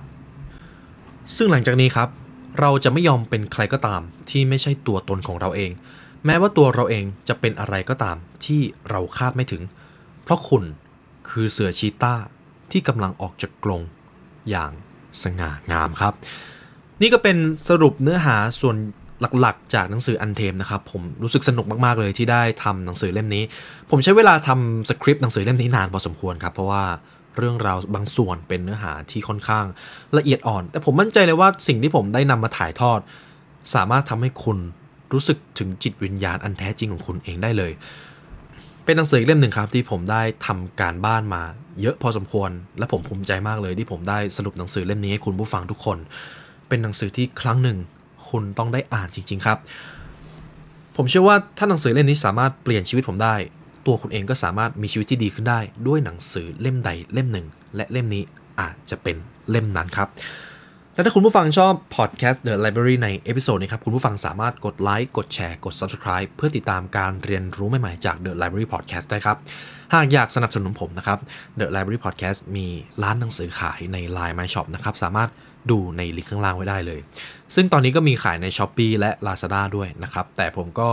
[1.37, 2.09] ซึ่งหลังจากนี้ครับ
[2.61, 5.71] เราจะไม่ยอมเป็นใครก็ตาม ที่ไม่ใช่ตัวตนของเราเอง
[6.27, 9.63] แม้ว่าตัวเราเองจะเป็นอะไรก็ตามที่เราคาดไม่ถึง
[10.25, 10.65] เพราะคุณ
[11.31, 12.15] คือเสือชีต้า
[12.73, 13.83] ที่กำลังออกจากกรง
[14.51, 14.71] อย่าง
[15.23, 16.15] สง่างามครับ
[17.01, 17.37] นี่ก็เป็น
[17.69, 18.77] สรุปเนื้อหาส่วน
[19.41, 23.45] หลักๆ จากหนังสืออันเทมนะครับ ผมรู้สึกสนุกมากๆเลยที่ได้ทำหนังสือเล่มนี้
[23.91, 26.85] ผมใช้เวลาทำสคริปต์หนังสือเล่มนี้นานพอสมควรครับเพราะว่า
[27.39, 29.65] เรื่องราวบางส่วนเป็นเนื้อหาที่ค่อนข้าง
[30.19, 33.01] ละเอียดอ่อน แต่ผมมั่นใจเลยว่าสิ่งที่ผมได้นำมาถ่ายทอด
[33.75, 34.59] สามารถทำให้คุณ
[35.13, 37.73] รู้สึกถึงจิตวิญญาณอันแท้จริงของคุณเองได้เลย
[38.85, 41.43] เป็นหนังสืออีกเล่มหนึ่งครับที่ผมได้ทำการบ้านมา
[41.81, 45.99] เยอะพอสมควร และผมภูมิใจมากเลยที่ผมได้สรุปหนังสือเล่มนี้ให้คุณผู้ฟังทุกคน
[46.69, 47.79] เป็นหนังสือที่ครั้งหนึ่ง
[48.29, 49.59] คุณต้องได้อ่านจริง ๆ ครับ
[50.97, 53.35] ผมเชื่อว่าถ้าหนังสือเล่มนี้สามารถเปลี่ยนชีวิตผมได้
[53.87, 58.23] ตัวคุณเองก็สามารถมีชีวิตที่ดีขึ้นได้ ด้วยหนังสือเล่มใดเล่มหนึ่ง และเล่มนี้
[58.61, 59.17] อาจจะเป็น
[59.51, 60.09] เล่มนั้นครับ
[60.95, 69.07] และถ้าคุณผู้ฟังชอบ Podcast The Library ใน episode นี้ครับ คุณผู้ฟังสามารถกดไลค์ กดแชร์ กด Subscribe เพื่อติดตามการเรียนรู้ใหม่ๆจาก The Library Podcast
[69.11, 69.37] ได้ครับ
[69.93, 71.19] หากอยากสนับสนุนผมนะครับ
[71.59, 72.67] The Library Podcast มี
[73.03, 75.31] ร้านหนังสือขายใน Line My Shop นะครับ สามารถ
[75.71, 77.01] ดูในลิงก์ข้างล่างไว้ได้เลย
[77.55, 80.89] ซึ่งตอนนี้ก็มีขายใน s h อ p e e และ Lazada ด้วยนะครับ แต่ผมก็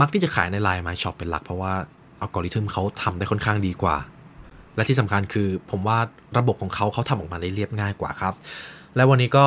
[0.00, 1.74] มักที่จะขายใน Line My Shop เป็นหลักเพราะว่า
[2.20, 3.96] อัลกอริทึมเขาทำได้ค่อนข้างดีกว่า
[4.76, 5.98] และที่สำคัญคือผมว่า
[6.38, 8.34] ระบบของเขาเขาทำออกมาได้เรียบง่ายกว่าครับ
[8.96, 9.44] และวันนี้ก็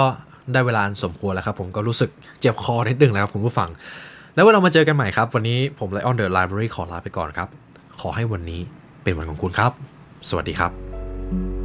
[0.53, 2.09] ได้เวลาสมควรแล้วครับ ผมก็รู้สึก
[2.41, 3.69] เจ็บคอนิดนึงแล้วครับคุณผู้ฟัง
[4.35, 7.49] แล้วเวลามาเจอกันใหม่ครับ วันนี้ผมไลออนเดอะไลบรารีขอลาไปก่อนครับ
[8.01, 8.61] ขขอให้วันนี้
[9.03, 9.71] เป็นวันของคุณครับ
[10.29, 11.62] สวัสดีครับ